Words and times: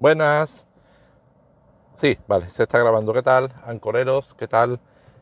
Buenas. 0.00 0.64
Sí, 2.00 2.16
vale, 2.28 2.48
se 2.50 2.62
está 2.62 2.78
grabando. 2.78 3.12
¿Qué 3.12 3.22
tal? 3.22 3.50
Ancoreros, 3.66 4.32
¿qué 4.34 4.46
tal? 4.46 4.78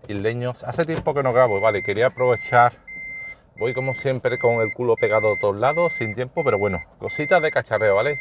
Isleños. 0.06 0.64
Hace 0.64 0.85
tiempo 0.85 1.14
que 1.14 1.22
no 1.22 1.33
grabo, 1.33 1.62
vale, 1.62 1.83
quería 1.83 2.09
aprovechar. 2.09 2.75
Voy 3.59 3.73
como 3.73 3.95
siempre 3.95 4.39
con 4.39 4.61
el 4.61 4.75
culo 4.75 4.97
pegado 4.97 5.33
a 5.33 5.41
todos 5.41 5.57
lados, 5.57 5.95
sin 5.95 6.12
tiempo, 6.15 6.45
pero 6.45 6.59
bueno, 6.59 6.79
cositas 6.99 7.41
de 7.41 7.51
cacharreo, 7.53 7.95
¿vale? 7.95 8.18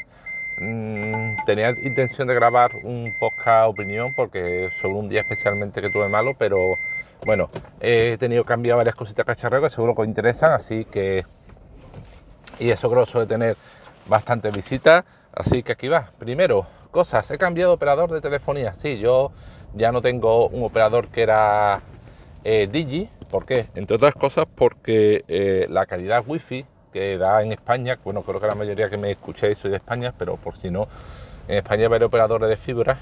Mm, 0.62 1.44
tenía 1.46 1.72
intención 1.72 2.26
de 2.26 2.36
grabar 2.36 2.72
un 2.86 3.14
podcast 3.20 3.68
opinión 3.68 4.14
porque 4.16 4.70
sobre 4.82 4.94
un 4.96 5.10
día 5.10 5.22
especialmente 5.22 5.82
que 5.82 5.90
tuve 5.90 6.08
malo, 6.08 6.36
pero 6.40 6.78
bueno, 7.26 7.50
he 7.82 8.16
tenido 8.18 8.46
que 8.46 8.48
cambiar 8.48 8.78
varias 8.78 8.96
cositas 8.96 9.26
cacharreo 9.26 9.62
que 9.62 9.70
seguro 9.70 9.94
que 9.94 10.04
os 10.04 10.08
interesan, 10.08 10.54
así 10.54 10.86
que... 10.86 11.26
Y 12.60 12.70
eso 12.70 12.90
creo 12.90 13.04
que 13.04 13.12
suele 13.12 13.28
tener 13.28 13.58
bastantes 14.08 14.56
visitas 14.56 15.04
Así 15.36 15.64
que 15.64 15.74
aquí 15.74 15.90
va. 15.90 16.12
Primero, 16.18 16.66
cosas. 16.92 17.30
He 17.30 17.38
cambiado 17.38 17.72
de 17.72 17.76
operador 17.76 18.12
de 18.12 18.22
telefonía. 18.22 18.74
Sí, 18.74 18.98
yo 18.98 19.32
ya 19.74 19.92
no 19.92 20.02
tengo 20.02 20.48
un 20.48 20.64
operador 20.64 21.10
que 21.10 21.24
era 21.24 21.82
eh, 22.46 22.70
Digi. 22.72 23.10
¿Por 23.30 23.46
qué? 23.46 23.68
Entre 23.76 23.98
otras 23.98 24.16
cosas 24.16 24.46
porque 24.56 25.26
eh, 25.28 25.68
la 25.70 25.86
calidad 25.86 26.24
wifi 26.26 26.66
que 26.94 27.18
da 27.18 27.44
en 27.44 27.52
España, 27.52 28.00
bueno, 28.06 28.22
creo 28.22 28.40
que 28.40 28.48
la 28.48 28.56
mayoría 28.56 28.90
que 28.90 28.98
me 28.98 29.12
escuchéis 29.12 29.58
soy 29.58 29.72
de 29.72 29.78
España, 29.78 30.14
pero 30.18 30.38
por 30.38 30.56
si 30.56 30.72
no, 30.72 30.88
en 31.50 31.58
España 31.58 31.90
hay 31.92 32.04
operadores 32.04 32.48
de 32.48 32.56
fibra. 32.56 33.00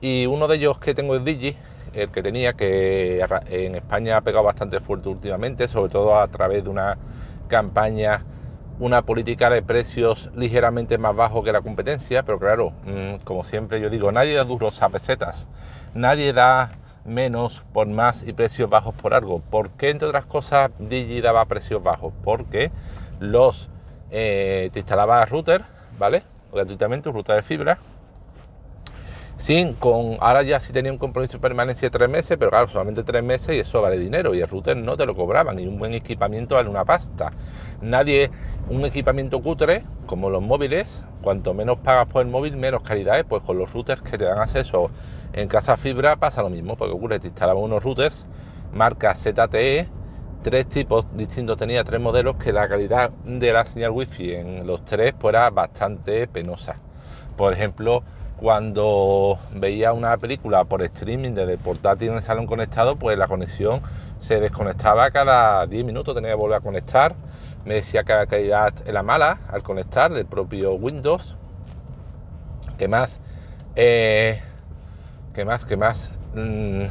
Y 0.00 0.26
uno 0.26 0.46
de 0.46 0.56
ellos 0.56 0.78
que 0.78 0.94
tengo 0.94 1.16
es 1.16 1.24
Digi, 1.24 1.56
el 1.94 2.10
que 2.10 2.22
tenía, 2.22 2.52
que 2.52 3.26
en 3.48 3.74
España 3.74 4.18
ha 4.18 4.20
pegado 4.20 4.44
bastante 4.44 4.78
fuerte 4.78 5.08
últimamente, 5.08 5.66
sobre 5.66 5.90
todo 5.90 6.16
a 6.16 6.28
través 6.28 6.62
de 6.62 6.70
una 6.70 6.96
campaña 7.48 8.22
una 8.78 9.02
política 9.02 9.50
de 9.50 9.62
precios 9.62 10.30
ligeramente 10.34 10.98
más 10.98 11.16
bajo 11.16 11.42
que 11.42 11.52
la 11.52 11.62
competencia, 11.62 12.22
pero 12.22 12.38
claro, 12.38 12.72
mm, 12.84 13.24
como 13.24 13.44
siempre 13.44 13.80
yo 13.80 13.90
digo, 13.90 14.12
nadie 14.12 14.34
da 14.34 14.44
duros 14.44 14.82
a 14.82 14.88
pesetas, 14.88 15.46
nadie 15.94 16.32
da 16.32 16.70
menos 17.04 17.62
por 17.72 17.86
más 17.86 18.24
y 18.26 18.32
precios 18.32 18.68
bajos 18.68 18.94
por 18.94 19.14
algo. 19.14 19.40
¿Por 19.40 19.70
qué, 19.70 19.90
entre 19.90 20.08
otras 20.08 20.26
cosas, 20.26 20.70
Digi 20.78 21.20
daba 21.20 21.44
precios 21.46 21.82
bajos? 21.82 22.12
Porque 22.24 22.70
los 23.20 23.68
eh, 24.10 24.70
te 24.72 24.80
instalaba 24.80 25.24
router, 25.24 25.64
¿vale? 25.98 26.22
Gratuitamente, 26.52 27.08
un 27.08 27.22
de 27.22 27.42
fibra, 27.42 27.78
sin 29.38 29.74
con 29.74 30.16
ahora 30.20 30.42
ya 30.42 30.58
sí 30.60 30.72
tenía 30.72 30.90
un 30.90 30.98
compromiso 30.98 31.34
de 31.34 31.40
permanencia 31.40 31.86
de 31.86 31.90
tres 31.90 32.08
meses, 32.08 32.36
pero 32.38 32.50
claro, 32.50 32.68
solamente 32.68 33.02
tres 33.02 33.22
meses 33.22 33.54
y 33.54 33.60
eso 33.60 33.82
vale 33.82 33.98
dinero 33.98 34.34
y 34.34 34.40
el 34.40 34.48
router 34.48 34.76
no 34.76 34.96
te 34.96 35.06
lo 35.06 35.14
cobraban 35.14 35.58
y 35.58 35.66
un 35.66 35.78
buen 35.78 35.94
equipamiento 35.94 36.54
vale 36.54 36.68
una 36.68 36.84
pasta. 36.84 37.32
Nadie, 37.80 38.30
un 38.68 38.84
equipamiento 38.84 39.40
cutre 39.40 39.84
como 40.06 40.30
los 40.30 40.42
móviles, 40.42 40.86
cuanto 41.22 41.54
menos 41.54 41.78
pagas 41.78 42.06
por 42.06 42.22
el 42.22 42.28
móvil, 42.28 42.56
menos 42.56 42.82
calidad 42.82 43.18
es, 43.18 43.24
pues 43.24 43.42
con 43.42 43.58
los 43.58 43.72
routers 43.72 44.02
que 44.02 44.18
te 44.18 44.24
dan 44.24 44.38
acceso 44.38 44.90
en 45.32 45.48
casa 45.48 45.76
fibra 45.76 46.16
pasa 46.16 46.42
lo 46.42 46.50
mismo, 46.50 46.76
porque 46.76 46.94
ocurre, 46.94 47.18
te 47.18 47.28
instalaban 47.28 47.62
unos 47.62 47.82
routers 47.82 48.26
marca 48.72 49.14
ZTE, 49.14 49.88
tres 50.42 50.66
tipos 50.68 51.06
distintos, 51.16 51.56
tenía 51.56 51.82
tres 51.82 52.00
modelos 52.00 52.36
que 52.36 52.52
la 52.52 52.68
calidad 52.68 53.10
de 53.24 53.52
la 53.52 53.64
señal 53.64 53.90
wifi 53.90 54.34
en 54.34 54.66
los 54.66 54.84
tres 54.84 55.14
pues 55.18 55.34
era 55.34 55.50
bastante 55.50 56.26
penosa. 56.28 56.76
Por 57.36 57.52
ejemplo, 57.52 58.02
cuando 58.36 59.38
veía 59.54 59.92
una 59.92 60.16
película 60.18 60.64
por 60.64 60.82
streaming 60.82 61.32
desde 61.32 61.54
el 61.54 61.58
portátil 61.58 62.10
en 62.10 62.16
el 62.16 62.22
salón 62.22 62.46
conectado, 62.46 62.96
pues 62.96 63.16
la 63.16 63.26
conexión 63.26 63.80
se 64.20 64.40
desconectaba 64.40 65.10
cada 65.10 65.66
10 65.66 65.84
minutos, 65.84 66.14
tenía 66.14 66.30
que 66.30 66.36
volver 66.36 66.58
a 66.58 66.60
conectar. 66.60 67.14
Me 67.66 67.74
decía 67.74 68.04
que 68.04 68.12
la 68.12 68.26
calidad 68.26 68.72
era 68.86 69.02
mala 69.02 69.40
al 69.50 69.64
conectar 69.64 70.12
el 70.12 70.24
propio 70.24 70.74
Windows. 70.74 71.34
¿Qué 72.78 72.86
más? 72.86 73.18
Eh, 73.74 74.40
¿Qué 75.34 75.44
más? 75.44 75.64
¿Qué 75.64 75.76
más? 75.76 76.10
Mm, 76.36 76.84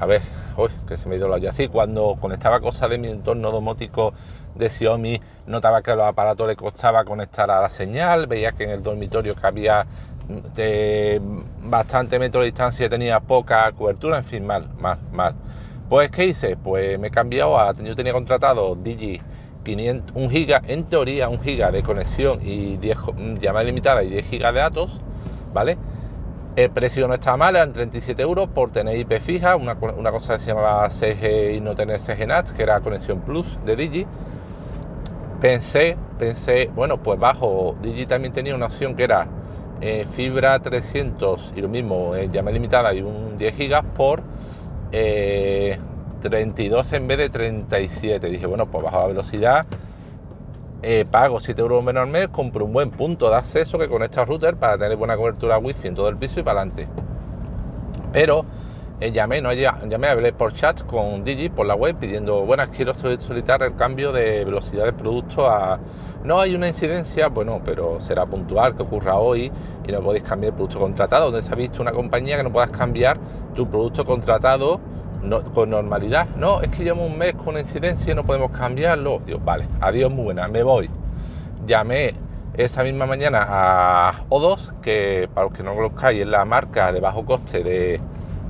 a 0.00 0.06
ver, 0.06 0.22
uy, 0.56 0.70
que 0.88 0.96
se 0.96 1.08
me 1.08 1.18
dio 1.18 1.28
la 1.28 1.38
ya 1.38 1.50
así. 1.50 1.68
Cuando 1.68 2.18
conectaba 2.20 2.58
cosas 2.60 2.90
de 2.90 2.98
mi 2.98 3.08
entorno 3.08 3.52
domótico 3.52 4.12
de 4.56 4.70
Xiaomi, 4.70 5.20
notaba 5.46 5.82
que 5.82 5.92
a 5.92 5.94
los 5.94 6.06
aparatos 6.06 6.48
le 6.48 6.56
costaba 6.56 7.04
conectar 7.04 7.48
a 7.48 7.60
la 7.60 7.70
señal, 7.70 8.26
veía 8.26 8.50
que 8.50 8.64
en 8.64 8.70
el 8.70 8.82
dormitorio 8.82 9.36
que 9.36 9.46
había 9.46 9.86
de 10.56 11.22
bastante 11.62 12.18
metro 12.18 12.40
de 12.40 12.46
distancia 12.46 12.88
tenía 12.88 13.20
poca 13.20 13.70
cobertura, 13.70 14.18
en 14.18 14.24
fin, 14.24 14.44
mal, 14.44 14.68
mal, 14.80 14.98
mal. 15.12 15.34
Pues, 15.88 16.10
¿qué 16.10 16.26
hice? 16.26 16.56
Pues 16.56 16.98
me 16.98 17.08
he 17.08 17.10
cambiado 17.10 17.58
a, 17.58 17.72
yo 17.74 17.96
tenía 17.96 18.12
contratado 18.12 18.74
Digi 18.74 19.22
500, 19.76 20.12
1 20.14 20.30
giga, 20.30 20.62
en 20.66 20.84
teoría 20.84 21.28
1 21.28 21.42
giga 21.42 21.70
de 21.70 21.82
conexión 21.82 22.40
y 22.42 22.76
10 22.78 22.98
llamada 23.40 23.64
limitada 23.64 24.02
y 24.02 24.10
10 24.10 24.26
gigas 24.26 24.54
de 24.54 24.60
datos, 24.60 24.90
¿vale? 25.52 25.76
El 26.56 26.70
precio 26.70 27.06
no 27.06 27.14
está 27.14 27.36
mal, 27.36 27.54
eran 27.54 27.72
37 27.72 28.20
euros 28.22 28.48
por 28.48 28.70
tener 28.70 28.98
IP 28.98 29.20
fija, 29.20 29.56
una, 29.56 29.74
una 29.74 30.10
cosa 30.10 30.34
que 30.34 30.40
se 30.40 30.46
llamaba 30.48 30.88
CG 30.90 31.54
y 31.54 31.60
no 31.60 31.74
tener 31.74 32.00
CG 32.00 32.26
NAT, 32.26 32.50
que 32.50 32.62
era 32.62 32.80
conexión 32.80 33.20
plus 33.20 33.46
de 33.64 33.76
Digi 33.76 34.06
pensé, 35.40 35.96
pensé, 36.18 36.70
bueno, 36.74 36.98
pues 36.98 37.18
bajo 37.18 37.76
Digi 37.82 38.06
también 38.06 38.32
tenía 38.32 38.54
una 38.54 38.66
opción 38.66 38.94
que 38.96 39.04
era 39.04 39.26
eh, 39.80 40.06
fibra 40.12 40.58
300 40.58 41.52
y 41.56 41.60
lo 41.60 41.68
mismo, 41.68 42.14
eh, 42.16 42.28
llama 42.30 42.50
limitada 42.50 42.92
y 42.94 43.02
un 43.02 43.38
10 43.38 43.54
gigas 43.54 43.84
por 43.96 44.22
32 46.20 46.92
eh, 46.92 46.96
en 46.96 47.08
vez 47.08 47.18
de 47.18 47.30
37. 47.30 48.28
Dije, 48.28 48.46
bueno, 48.46 48.66
pues 48.66 48.84
bajo 48.84 48.98
la 49.00 49.06
velocidad, 49.06 49.66
pago 51.10 51.40
7 51.40 51.60
euros 51.60 51.82
menos 51.82 52.02
al 52.02 52.08
mes, 52.08 52.28
compro 52.28 52.64
un 52.64 52.72
buen 52.72 52.90
punto 52.90 53.28
de 53.30 53.36
acceso 53.36 53.78
que 53.78 53.88
conecta 53.88 54.22
al 54.22 54.28
router 54.28 54.56
para 54.56 54.78
tener 54.78 54.96
buena 54.96 55.16
cobertura 55.16 55.58
wifi 55.58 55.88
en 55.88 55.94
todo 55.94 56.08
el 56.08 56.16
piso 56.16 56.40
y 56.40 56.42
para 56.42 56.60
adelante. 56.60 56.88
Pero 58.12 58.44
eh, 59.00 59.12
llamé, 59.12 59.40
no, 59.40 59.52
llamé, 59.52 60.08
hablé 60.08 60.32
por 60.32 60.52
chat 60.54 60.82
con 60.82 61.22
Digi 61.22 61.50
por 61.50 61.66
la 61.66 61.76
web 61.76 61.96
pidiendo, 62.00 62.44
buenas, 62.44 62.66
quiero 62.68 62.94
solicitar 62.94 63.62
el 63.62 63.76
cambio 63.76 64.10
de 64.10 64.44
velocidad 64.44 64.86
de 64.86 64.92
producto 64.92 65.48
a... 65.48 65.78
No 66.24 66.40
hay 66.40 66.56
una 66.56 66.66
incidencia, 66.66 67.28
bueno, 67.28 67.62
pero 67.64 68.00
será 68.00 68.26
puntual 68.26 68.74
que 68.74 68.82
ocurra 68.82 69.14
hoy 69.14 69.52
y 69.86 69.92
no 69.92 70.00
podéis 70.00 70.24
cambiar 70.24 70.50
el 70.50 70.56
producto 70.56 70.80
contratado. 70.80 71.30
Donde 71.30 71.46
se 71.46 71.52
ha 71.52 71.54
visto 71.54 71.80
una 71.80 71.92
compañía 71.92 72.36
que 72.36 72.42
no 72.42 72.52
puedas 72.52 72.70
cambiar 72.70 73.18
tu 73.54 73.68
producto 73.70 74.04
contratado 74.04 74.80
con 75.54 75.70
normalidad. 75.70 76.28
No, 76.36 76.60
es 76.60 76.68
que 76.68 76.84
llevo 76.84 77.04
un 77.04 77.18
mes 77.18 77.34
con 77.34 77.58
incidencia 77.58 78.12
y 78.12 78.14
no 78.14 78.24
podemos 78.24 78.50
cambiarlo. 78.50 79.20
Dios, 79.24 79.44
vale, 79.44 79.66
adiós, 79.80 80.10
muy 80.10 80.24
buena, 80.24 80.48
me 80.48 80.62
voy. 80.62 80.90
Llamé 81.66 82.14
esa 82.54 82.82
misma 82.82 83.06
mañana 83.06 83.46
a 83.48 84.24
O2, 84.28 84.80
que 84.80 85.28
para 85.32 85.46
los 85.48 85.56
que 85.56 85.62
no 85.62 85.74
conozcáis 85.74 86.20
es 86.20 86.26
la 86.26 86.44
marca 86.44 86.92
de 86.92 87.00
bajo 87.00 87.24
coste 87.24 87.62
de 87.62 88.00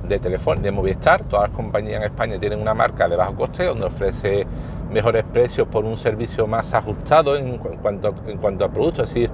de 0.09 0.19
teléfono 0.19 0.61
de 0.61 0.71
Movistar. 0.71 1.23
Todas 1.23 1.49
las 1.49 1.55
compañías 1.55 1.97
en 1.97 2.03
España 2.03 2.37
tienen 2.37 2.59
una 2.59 2.73
marca 2.73 3.07
de 3.07 3.15
bajo 3.15 3.35
coste 3.35 3.65
donde 3.65 3.85
ofrece 3.85 4.45
mejores 4.91 5.23
precios 5.23 5.67
por 5.67 5.85
un 5.85 5.97
servicio 5.97 6.47
más 6.47 6.73
ajustado 6.73 7.37
en, 7.37 7.57
cuanto, 7.57 8.13
en 8.27 8.37
cuanto 8.37 8.65
a 8.65 8.69
productos. 8.69 9.07
Es 9.09 9.13
decir, 9.13 9.29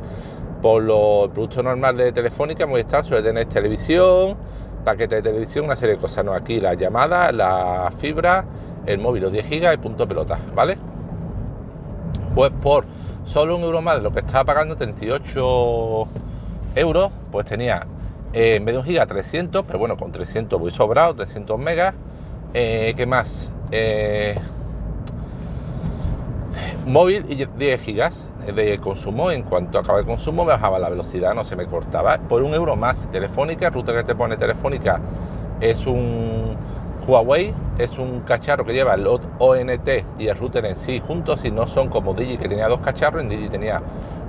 por 0.62 0.84
los 0.84 1.30
productos 1.30 1.64
normales 1.64 2.06
de 2.06 2.12
Telefónica, 2.12 2.68
Movistar 2.68 3.06
suele 3.06 3.24
tener 3.24 3.46
televisión, 3.46 4.36
paquete 4.86 5.16
de 5.16 5.22
televisión, 5.24 5.66
una 5.66 5.76
serie 5.76 5.96
de 5.96 6.02
cosas. 6.02 6.24
No, 6.24 6.34
aquí 6.34 6.62
la 6.62 6.76
llamada, 6.76 7.32
la 7.34 7.92
fibra, 8.00 8.46
el 8.86 9.00
móvil, 9.00 9.24
los 9.24 9.34
10 9.34 9.46
gigas 9.46 9.74
y 9.74 9.78
punto 9.78 10.08
pelota, 10.08 10.40
¿vale? 10.56 10.78
Pues 12.34 12.52
por 12.62 12.86
solo 13.26 13.58
un 13.58 13.64
euro 13.64 13.82
más 13.82 13.98
de 13.98 14.04
lo 14.04 14.14
que 14.14 14.20
estaba 14.20 14.46
pagando, 14.46 14.78
38 14.78 16.08
euros, 16.76 17.12
pues 17.32 17.46
tenía 17.46 17.88
eh, 18.34 18.56
en 18.56 18.66
vez 18.66 18.76
de 18.76 18.80
un 18.80 18.86
giga 18.86 19.06
300, 19.06 19.66
pero 19.66 19.80
bueno, 19.80 19.98
con 19.98 20.12
300 20.12 20.60
voy 20.60 20.72
sobrado, 20.72 21.16
300 21.16 21.60
megas. 21.60 21.96
Eh, 22.54 22.94
¿Qué 22.96 23.06
más? 23.06 23.50
Eh, 23.72 24.38
móvil 26.86 27.26
y 27.28 27.44
10 27.44 27.82
gigas 27.82 28.30
de 28.54 28.80
consumo. 28.80 29.32
En 29.32 29.44
cuanto 29.44 29.80
acaba 29.80 30.00
el 30.00 30.06
consumo, 30.06 30.44
me 30.44 30.52
bajaba 30.52 30.80
la 30.80 30.90
velocidad, 30.90 31.34
no 31.34 31.44
se 31.44 31.56
me 31.56 31.66
cortaba. 31.66 32.18
Por 32.18 32.44
un 32.44 32.54
euro 32.54 32.76
más, 32.76 33.10
telefónica, 33.12 33.68
el 33.68 33.74
router 33.74 33.96
que 33.98 34.04
te 34.04 34.16
pone 34.16 34.38
telefónica 34.38 35.00
es 35.62 35.86
un 35.86 36.56
Huawei, 37.08 37.54
es 37.78 37.98
un 37.98 38.22
cacharro 38.22 38.66
que 38.66 38.74
lleva 38.74 38.96
el 38.96 39.06
ONT 39.08 39.90
y 40.18 40.28
el 40.28 40.38
router 40.38 40.66
en 40.66 40.76
sí 40.76 41.02
juntos 41.06 41.46
y 41.46 41.52
no 41.52 41.68
son 41.68 41.90
como 41.90 42.14
Digi 42.14 42.38
que 42.38 42.50
tenía 42.50 42.68
dos 42.68 42.80
cacharros. 42.80 43.22
En 43.22 43.30
Digi 43.30 43.50
tenía 43.50 43.82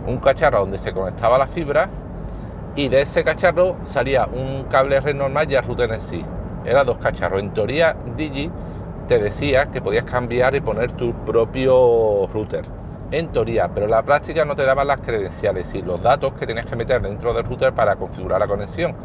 un 0.07 0.19
cacharro 0.19 0.61
donde 0.61 0.79
se 0.79 0.93
conectaba 0.93 1.39
la 1.39 1.47
fibra 1.47 1.89
y 2.75 2.89
de 2.89 3.01
ese 3.01 3.25
cacharro 3.25 3.77
salía 3.85 4.27
un 4.27 4.65
cable 4.65 5.01
red 5.01 5.15
normal 5.15 5.51
y 5.51 5.55
el 5.55 5.65
router 5.65 5.91
en 5.93 6.03
sí. 6.03 6.25
Era 6.65 6.85
dos 6.85 6.99
cacharros. 6.99 7.41
En 7.41 7.51
teoría, 7.55 7.97
Digi 8.17 8.51
te 9.09 9.19
decía 9.19 9.67
que 9.67 9.81
podías 9.81 10.05
cambiar 10.05 10.55
y 10.55 10.61
poner 10.61 10.93
tu 10.93 11.13
propio 11.25 12.27
router. 12.27 12.76
En 13.11 13.31
teoría, 13.31 13.69
pero 13.73 13.87
en 13.87 13.93
la 13.93 14.03
práctica 14.03 14.45
no 14.45 14.57
te 14.57 14.65
daban 14.65 14.89
las 14.89 14.99
credenciales 14.99 15.73
y 15.75 15.83
los 15.83 16.03
datos 16.03 16.33
que 16.35 16.47
tenías 16.47 16.67
que 16.67 16.75
meter 16.75 17.01
dentro 17.01 17.33
del 17.33 17.45
router 17.45 17.73
para 17.73 17.97
configurar 17.97 18.41
la 18.41 18.49
conexión. 18.49 18.97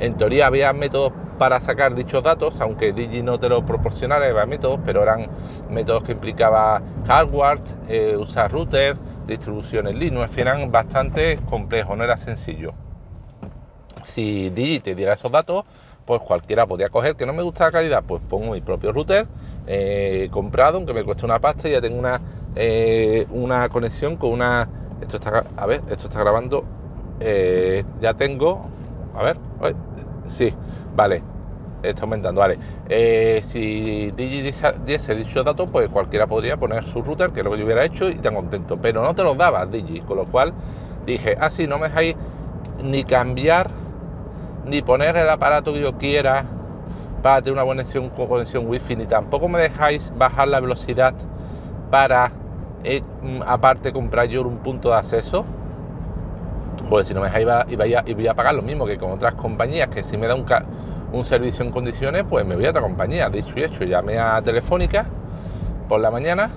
En 0.00 0.16
teoría 0.16 0.46
había 0.46 0.72
métodos 0.72 1.12
para 1.38 1.60
sacar 1.60 1.94
dichos 1.94 2.22
datos, 2.22 2.60
aunque 2.60 2.92
Digi 2.92 3.22
no 3.22 3.38
te 3.38 3.48
lo 3.48 3.64
proporcionara, 3.64 4.26
había 4.26 4.44
métodos, 4.44 4.80
pero 4.84 5.02
eran 5.02 5.28
métodos 5.70 6.02
que 6.02 6.12
implicaba 6.12 6.82
hardware, 7.06 7.60
eh, 7.88 8.16
usar 8.16 8.52
router, 8.52 8.96
distribuciones 9.26 9.94
Linux 9.94 10.36
eran 10.36 10.70
bastante 10.70 11.38
complejos, 11.48 11.96
no 11.96 12.04
era 12.04 12.18
sencillo. 12.18 12.74
Si 14.02 14.50
Digi 14.50 14.80
te 14.80 14.94
diera 14.94 15.14
esos 15.14 15.32
datos, 15.32 15.64
pues 16.04 16.20
cualquiera 16.22 16.66
podría 16.66 16.88
coger, 16.88 17.16
que 17.16 17.26
no 17.26 17.32
me 17.32 17.42
gusta 17.42 17.64
la 17.64 17.72
calidad, 17.72 18.02
pues 18.06 18.22
pongo 18.28 18.52
mi 18.52 18.60
propio 18.60 18.92
router 18.92 19.26
eh, 19.66 20.28
comprado, 20.30 20.78
aunque 20.78 20.94
me 20.94 21.04
cueste 21.04 21.26
una 21.26 21.38
pasta 21.38 21.68
y 21.68 21.72
ya 21.72 21.80
tengo 21.80 21.98
una, 21.98 22.20
eh, 22.56 23.26
una 23.30 23.68
conexión 23.68 24.16
con 24.16 24.30
una... 24.30 24.68
Esto 25.00 25.16
está, 25.16 25.44
a 25.56 25.66
ver, 25.66 25.82
esto 25.88 26.08
está 26.08 26.20
grabando, 26.20 26.64
eh, 27.20 27.84
ya 28.00 28.14
tengo, 28.14 28.66
a 29.14 29.22
ver, 29.22 29.36
sí, 30.26 30.52
vale, 30.96 31.22
está 31.82 32.02
aumentando, 32.02 32.40
vale. 32.40 32.58
si 33.42 34.10
Digi 34.10 34.42
diese 34.42 35.14
dicho 35.14 35.44
dato, 35.44 35.66
pues 35.66 35.88
cualquiera 35.88 36.26
podría 36.26 36.56
poner 36.56 36.84
su 36.86 37.00
router, 37.02 37.30
que 37.30 37.40
es 37.40 37.44
lo 37.44 37.52
que 37.52 37.58
yo 37.58 37.64
hubiera 37.64 37.84
hecho, 37.84 38.10
y 38.10 38.16
tan 38.16 38.34
contento. 38.34 38.76
Pero 38.82 39.02
no 39.02 39.14
te 39.14 39.22
lo 39.22 39.34
daba 39.36 39.66
Digi, 39.66 40.00
con 40.00 40.16
lo 40.16 40.24
cual 40.24 40.52
dije, 41.06 41.36
ah, 41.40 41.50
sí, 41.50 41.68
no 41.68 41.78
me 41.78 41.88
dejáis 41.88 42.16
ni 42.82 43.04
cambiar 43.04 43.70
ni 44.66 44.82
poner 44.82 45.16
el 45.16 45.28
aparato 45.30 45.72
que 45.72 45.80
yo 45.80 45.96
quiera 45.96 46.44
para 47.22 47.42
tener 47.42 47.54
una 47.54 47.64
conexión, 47.64 48.10
conexión 48.10 48.68
wifi, 48.68 48.96
ni 48.96 49.06
tampoco 49.06 49.48
me 49.48 49.60
dejáis 49.60 50.12
bajar 50.16 50.48
la 50.48 50.60
velocidad 50.60 51.14
para 51.90 52.32
eh, 52.84 53.02
mm, 53.22 53.42
aparte 53.46 53.92
comprar 53.92 54.28
yo 54.28 54.42
un 54.42 54.58
punto 54.58 54.90
de 54.90 54.96
acceso. 54.96 55.44
Pues 56.88 57.06
si 57.06 57.14
no 57.14 57.20
me 57.20 57.40
iba, 57.40 57.66
y 57.68 58.14
voy 58.14 58.26
a 58.26 58.34
pagar 58.34 58.54
lo 58.54 58.62
mismo 58.62 58.86
que 58.86 58.96
con 58.98 59.10
otras 59.10 59.34
compañías, 59.34 59.88
que 59.88 60.04
si 60.04 60.16
me 60.16 60.26
da 60.26 60.34
un, 60.34 60.46
un 61.12 61.24
servicio 61.24 61.64
en 61.64 61.70
condiciones, 61.70 62.24
pues 62.28 62.46
me 62.46 62.54
voy 62.54 62.66
a 62.66 62.70
otra 62.70 62.82
compañía. 62.82 63.28
Dicho 63.28 63.58
y 63.58 63.64
hecho, 63.64 63.84
llamé 63.84 64.18
a 64.18 64.40
Telefónica 64.40 65.06
por 65.88 66.00
la 66.00 66.10
mañana, 66.10 66.50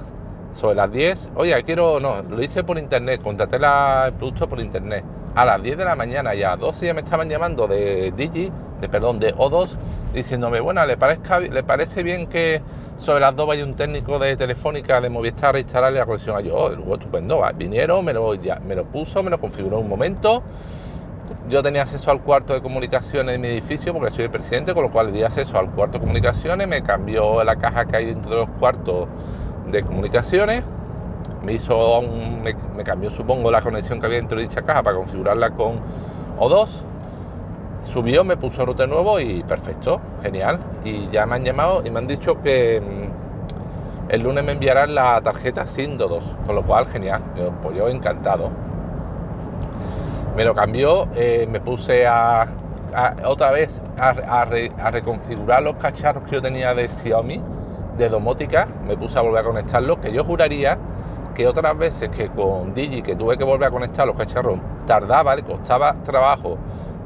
sobre 0.54 0.76
las 0.76 0.92
10. 0.92 1.30
Oye, 1.36 1.64
quiero, 1.64 2.00
no, 2.00 2.22
lo 2.22 2.42
hice 2.42 2.64
por 2.64 2.78
internet, 2.78 3.22
contraté 3.22 3.58
el 3.58 4.14
producto 4.14 4.48
por 4.48 4.60
internet 4.60 5.04
a 5.36 5.46
las 5.46 5.64
10 5.64 5.78
de 5.78 5.86
la 5.86 5.96
mañana 5.96 6.36
y 6.36 6.44
a 6.44 6.52
las 6.52 6.60
12 6.60 6.86
ya 6.88 6.94
me 6.94 7.02
estaban 7.02 7.30
llamando 7.30 7.68
de 7.68 8.14
Digi, 8.16 8.52
de 8.82 8.90
perdón, 8.90 9.20
de 9.20 9.34
O2, 9.36 9.70
diciéndome, 10.14 10.60
bueno, 10.60 10.86
¿le, 10.86 10.98
parezca, 10.98 11.40
¿le 11.40 11.64
parece 11.64 12.04
bien 12.04 12.28
que 12.28 12.62
sobre 13.02 13.20
las 13.20 13.36
2 13.36 13.48
vaya 13.48 13.64
un 13.64 13.74
técnico 13.74 14.20
de 14.20 14.36
Telefónica 14.36 15.02
de 15.02 15.10
Movistar 15.10 15.56
a 15.56 15.60
instalarle 15.60 16.00
la 16.00 16.06
conexión 16.06 16.38
a 16.38 16.42
yo? 16.42 16.56
Oh, 16.56 16.94
estupendo, 16.94 17.42
vinieron, 17.56 18.06
me 18.06 18.14
lo, 18.14 18.36
ya, 18.36 18.60
me 18.60 18.76
lo 18.76 18.86
puso, 18.86 19.24
me 19.24 19.32
lo 19.32 19.40
configuró 19.40 19.80
un 19.80 19.90
momento. 19.90 20.44
Yo 21.50 21.64
tenía 21.64 21.82
acceso 21.82 22.12
al 22.12 22.22
cuarto 22.22 22.54
de 22.54 22.62
comunicaciones 22.62 23.34
de 23.34 23.40
mi 23.40 23.48
edificio 23.48 23.94
porque 23.94 24.12
soy 24.12 24.26
el 24.26 24.30
presidente, 24.30 24.74
con 24.74 24.84
lo 24.84 24.92
cual 24.92 25.08
le 25.08 25.14
di 25.14 25.24
acceso 25.24 25.58
al 25.58 25.72
cuarto 25.72 25.98
de 25.98 26.02
comunicaciones, 26.02 26.68
me 26.68 26.84
cambió 26.84 27.44
la 27.44 27.56
caja 27.56 27.86
que 27.86 27.98
hay 27.98 28.06
dentro 28.06 28.30
de 28.30 28.38
los 28.38 28.50
cuartos 28.60 29.08
de 29.72 29.84
comunicaciones 29.84 30.64
me 31.44 31.54
hizo 31.54 32.00
un, 32.00 32.44
me, 32.44 32.84
cambió 32.84 33.10
supongo 33.10 33.50
la 33.52 33.62
conexión 33.62 34.00
que 34.00 34.06
había 34.06 34.20
dentro 34.20 34.38
de 34.38 34.48
dicha 34.48 34.62
caja 34.62 34.84
para 34.84 34.98
configurarla 34.98 35.52
con 35.52 35.80
O2 36.40 36.70
subió, 37.84 38.24
me 38.24 38.38
puso 38.38 38.66
router 38.66 38.88
nuevo 38.88 39.20
y 39.20 39.44
perfecto, 39.44 40.02
genial. 40.22 40.60
Y 40.84 41.10
ya 41.10 41.26
me 41.26 41.36
han 41.36 41.44
llamado 41.44 41.82
y 41.86 41.90
me 41.90 42.00
han 42.00 42.08
dicho 42.08 42.42
que 42.42 42.82
mm, 42.82 44.12
el 44.12 44.22
lunes 44.22 44.44
me 44.44 44.52
enviarán 44.52 44.94
la 44.96 45.22
tarjeta 45.22 45.66
sin 45.68 45.98
2 45.98 46.24
con 46.46 46.56
lo 46.56 46.64
cual 46.64 46.88
genial, 46.88 47.22
yo, 47.36 47.52
pues 47.62 47.78
yo 47.78 47.88
encantado. 47.88 48.50
Me 50.36 50.46
lo 50.46 50.56
cambió, 50.56 51.08
eh, 51.16 51.48
me 51.50 51.60
puse 51.60 52.08
a, 52.08 52.48
otra 53.26 53.52
vez 53.52 53.82
a, 54.00 54.46
reconfigurar 54.92 55.64
los 55.64 55.76
cacharros 55.76 56.24
que 56.24 56.32
yo 56.32 56.42
tenía 56.42 56.74
de 56.74 56.88
Xiaomi 56.88 57.42
de 57.98 58.10
domótica, 58.10 58.68
me 58.88 58.96
puse 58.96 59.18
a 59.20 59.22
volver 59.22 59.42
a 59.42 59.44
conectarlos, 59.44 60.00
que 60.00 60.12
yo 60.12 60.24
juraría 60.24 60.78
que 61.36 61.48
otras 61.48 61.78
veces 61.78 62.10
que 62.10 62.30
con 62.30 62.74
Digi, 62.74 63.02
que 63.02 63.16
tuve 63.16 63.38
que 63.38 63.44
volver 63.44 63.68
a 63.68 63.72
conectar 63.72 64.08
los 64.08 64.16
cacharros, 64.16 64.60
tardaba, 64.86 65.36
le 65.36 65.44
costaba 65.44 65.96
trabajo 66.04 66.58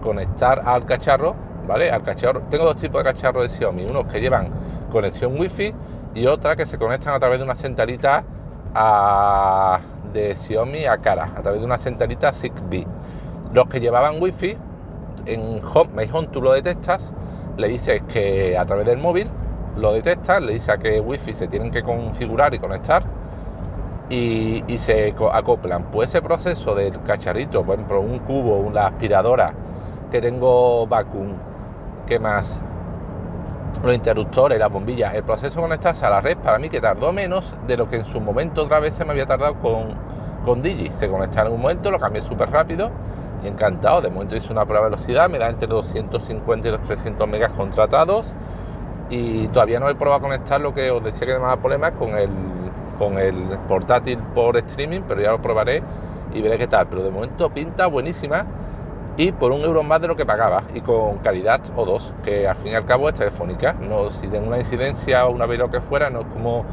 conectar 0.06 0.62
al 0.66 0.86
cacharro, 0.86 1.36
¿vale? 1.68 1.92
Al 1.92 2.04
cacharro, 2.04 2.44
tengo 2.50 2.64
dos 2.64 2.78
tipos 2.78 3.04
de 3.04 3.12
cacharros 3.12 3.44
de 3.44 3.50
Xiaomi, 3.50 3.86
unos 3.86 4.06
que 4.06 4.22
llevan 4.22 4.50
conexión 4.92 5.38
wifi 5.38 5.74
y 6.14 6.28
otra 6.28 6.56
que 6.56 6.66
se 6.66 6.78
conectan 6.78 7.16
a 7.16 7.20
través 7.20 7.40
de 7.40 7.44
una 7.44 7.56
centralita 7.56 8.24
de 10.14 10.36
Xiaomi 10.36 10.86
a 10.86 10.98
cara, 11.00 11.32
a 11.36 11.42
través 11.42 11.60
de 11.60 11.66
una 11.66 11.78
centralita 11.78 12.32
Zigbee. 12.32 12.86
Los 13.52 13.68
que 13.68 13.80
llevaban 13.80 14.22
wifi, 14.22 14.56
en 15.26 15.62
Home, 15.74 15.90
My 15.96 16.10
Home 16.14 16.28
tú 16.28 16.42
lo 16.42 16.54
detectas, 16.54 17.12
le 17.58 17.68
dices 17.68 18.02
que 18.08 18.58
a 18.58 18.66
través 18.66 18.86
del 18.86 18.98
móvil 18.98 19.28
lo 19.76 19.92
detectas, 19.92 20.42
le 20.42 20.54
dices 20.54 20.70
a 20.70 20.78
que 20.78 21.00
wifi 21.00 21.34
se 21.34 21.48
tienen 21.48 21.72
que 21.72 21.84
configurar 21.84 22.54
y 22.54 22.60
conectar 22.60 23.04
y, 24.10 24.64
se 24.78 25.16
acoplan. 25.32 25.86
Pues 25.92 26.10
ese 26.10 26.22
proceso 26.22 26.76
del 26.76 27.02
cacharrito, 27.04 27.64
por 27.64 27.76
ejemplo, 27.76 28.02
un 28.02 28.20
cubo, 28.20 28.58
una 28.58 28.88
aspiradora 28.88 29.54
que 30.16 30.22
tengo 30.22 30.88
vacuum, 30.88 31.34
¿qué 32.08 32.20
más? 32.20 32.58
Los 33.84 33.94
interruptores, 33.94 34.58
las 34.58 34.72
bombillas, 34.72 35.14
el 35.14 35.24
proceso 35.24 35.56
de 35.56 35.62
conectarse 35.64 36.06
a 36.06 36.10
la 36.10 36.22
red 36.22 36.38
para 36.38 36.58
mí 36.58 36.70
que 36.70 36.80
tardó 36.80 37.12
menos 37.12 37.54
de 37.68 37.76
lo 37.76 37.90
que 37.90 37.98
en 37.98 38.06
su 38.06 38.22
momento 38.22 38.64
otra 38.64 38.80
vez 38.80 38.94
se 38.94 39.04
me 39.04 39.12
había 39.12 39.26
tardado 39.26 39.56
con, 39.56 39.94
con 40.46 40.62
Digi. 40.62 40.90
Se 41.00 41.10
conecta 41.10 41.42
en 41.42 41.52
un 41.52 41.62
momento, 41.62 41.92
lo 41.92 42.00
cambié 42.00 42.22
súper 42.22 42.50
rápido 42.50 42.92
y 43.44 43.48
encantado. 43.48 44.00
De 44.00 44.10
momento 44.10 44.38
hice 44.38 44.54
una 44.54 44.64
prueba 44.64 44.86
de 44.86 44.92
velocidad, 44.92 45.30
me 45.30 45.38
da 45.38 45.50
entre 45.50 45.68
250 45.68 46.66
y 46.66 46.72
los 46.72 46.82
300 46.84 47.28
megas 47.28 47.52
contratados 47.52 48.26
y 49.10 49.50
todavía 49.50 49.82
no 49.82 49.90
he 49.90 49.96
probado 49.96 50.20
a 50.20 50.22
conectar 50.22 50.62
lo 50.62 50.74
que 50.74 50.92
os 50.92 51.04
decía 51.04 51.28
que 51.28 51.34
me 51.34 51.42
daba 51.42 51.58
problemas 51.58 51.92
con 51.92 52.18
el 52.18 52.30
con 52.98 53.18
el 53.18 53.36
portátil 53.68 54.18
por 54.34 54.56
streaming, 54.56 55.02
pero 55.06 55.20
ya 55.20 55.32
lo 55.32 55.42
probaré 55.42 55.84
y 56.34 56.42
veré 56.42 56.58
qué 56.58 56.68
tal. 56.68 56.88
Pero 56.88 57.04
de 57.04 57.12
momento 57.12 57.50
pinta 57.50 57.88
buenísima 57.88 58.46
y 59.18 59.32
por 59.32 59.52
un 59.52 59.62
euro 59.62 59.84
más 59.84 60.02
de 60.02 60.08
lo 60.08 60.16
que 60.16 60.26
pagaba 60.26 60.64
y 60.74 60.82
con 60.82 61.18
calidad 61.20 61.62
o 61.76 61.86
dos, 61.86 62.14
que 62.24 62.48
al 62.48 62.56
fin 62.56 62.74
y 62.74 62.76
al 62.76 62.86
cabo 62.86 63.10
es 63.10 63.16
telefónica. 63.16 63.74
No, 63.74 64.12
si 64.12 64.28
tengo 64.28 64.48
una 64.48 64.60
incidencia 64.60 65.26
o 65.26 65.32
una 65.32 65.46
lo 65.46 65.72
que 65.72 65.82
fuera, 65.82 66.10
no 66.10 66.22
es 66.22 66.28
como 66.28 66.66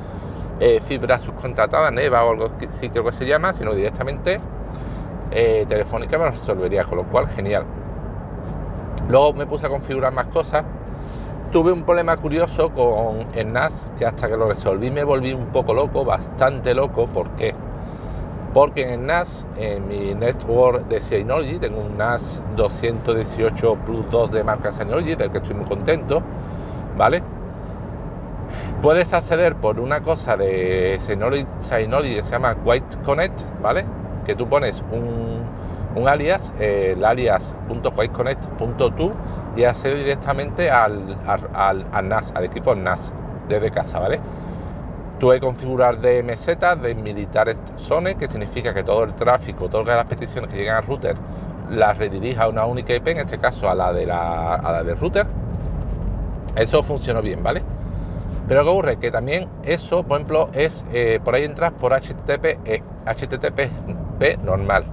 eh, 0.61 0.81
fibra 0.87 1.19
subcontratada, 1.19 1.91
Neva 1.91 2.25
o 2.25 2.31
algo 2.31 2.51
sí 2.81 2.89
creo 2.91 3.05
que 3.05 3.13
se 3.13 3.27
llama, 3.27 3.53
sino 3.55 3.75
directamente 3.75 4.41
eh, 5.31 5.65
telefónica 5.69 6.19
me 6.19 6.25
lo 6.25 6.31
resolvería, 6.33 6.85
con 6.85 6.99
lo 6.99 7.05
cual 7.05 7.29
genial. 7.29 7.65
Luego 9.09 9.33
me 9.35 9.47
puse 9.47 9.67
a 9.67 9.69
configurar 9.69 10.13
más 10.13 10.27
cosas 10.27 10.65
tuve 11.53 11.71
un 11.71 11.83
problema 11.83 12.17
curioso 12.17 12.71
con 12.71 13.27
el 13.35 13.53
NAS 13.53 13.75
que 13.99 14.07
hasta 14.07 14.27
que 14.27 14.39
lo 14.39 14.49
resolví 14.49 14.91
me 14.91 15.05
volví 15.05 15.35
un 15.35 15.49
poco 15.49 15.75
loco, 15.75 16.03
bastante 16.03 16.75
loco. 16.75 17.05
¿Por 17.05 17.29
qué? 17.33 17.55
Porque 18.53 18.83
en 18.83 18.91
el 18.91 19.07
NAS, 19.07 19.47
en 19.57 19.89
mi 19.89 20.15
network 20.15 20.87
de 20.89 21.01
Synology, 21.01 21.59
tengo 21.59 21.81
un 21.81 21.97
NAS 21.97 22.43
218 22.57 23.77
Plus 23.87 24.11
2 24.11 24.31
de 24.31 24.45
marca 24.45 24.73
Synology, 24.73 25.15
del 25.15 25.31
que 25.31 25.39
estoy 25.39 25.55
muy 25.55 25.65
contento, 25.65 26.23
¿vale? 26.99 27.23
Puedes 28.83 29.15
acceder 29.15 29.55
por 29.55 29.81
una 29.81 30.03
cosa 30.03 30.37
de 30.37 31.01
Synology, 31.07 31.47
que 32.17 32.23
se 32.23 32.31
llama 32.31 32.55
White 32.63 32.99
Connect, 33.05 33.41
¿vale? 33.63 33.87
Que 34.27 34.35
tú 34.35 34.47
pones 34.49 34.83
un, 34.93 35.47
un 35.95 36.09
alias, 36.09 36.53
el 36.59 37.05
alias.whiteconnect.to 37.05 39.13
y 39.57 39.65
acceder 39.65 39.99
directamente 39.99 40.71
al, 40.71 41.19
al, 41.55 42.09
NAS, 42.09 42.33
al 42.35 42.45
equipo 42.45 42.75
NAS 42.75 43.13
desde 43.49 43.71
casa, 43.71 43.99
¿vale? 43.99 44.21
Tuve 45.23 45.37
que 45.37 45.47
configurar 45.47 46.01
DMZ, 46.01 46.49
de 46.83 46.97
Militares 46.97 47.57
Zone, 47.79 48.17
que 48.17 48.27
significa 48.27 48.75
que 48.75 48.83
todo 48.83 49.05
el 49.05 49.15
tráfico, 49.15 49.69
todas 49.69 49.95
las 49.95 50.07
peticiones 50.07 50.51
que 50.51 50.57
llegan 50.57 50.79
al 50.79 50.85
router 50.85 51.15
las 51.71 51.97
redirija 51.97 52.43
a 52.43 52.49
una 52.49 52.67
única 52.67 52.93
IP, 52.93 53.07
en 53.07 53.19
este 53.21 53.39
caso 53.39 53.71
a 53.71 53.77
la 53.77 53.93
de 53.93 54.05
la, 54.05 54.57
a 54.57 54.73
la 54.73 54.83
del 54.83 54.99
router. 54.99 55.29
Eso 56.57 56.83
funcionó 56.83 57.23
bien, 57.23 57.41
¿vale? 57.41 57.63
Pero 58.49 58.65
¿qué 58.65 58.69
ocurre? 58.69 58.97
Que 58.97 59.13
también 59.13 59.49
eso, 59.63 60.03
por 60.03 60.17
ejemplo, 60.17 60.49
es 60.55 60.85
eh, 60.93 61.21
por 61.23 61.37
ahí 61.37 61.45
entras 61.45 61.71
por 61.71 61.93
HTTP, 61.93 62.59
eh, 62.65 62.83
HTTP 63.07 64.41
normal. 64.43 64.87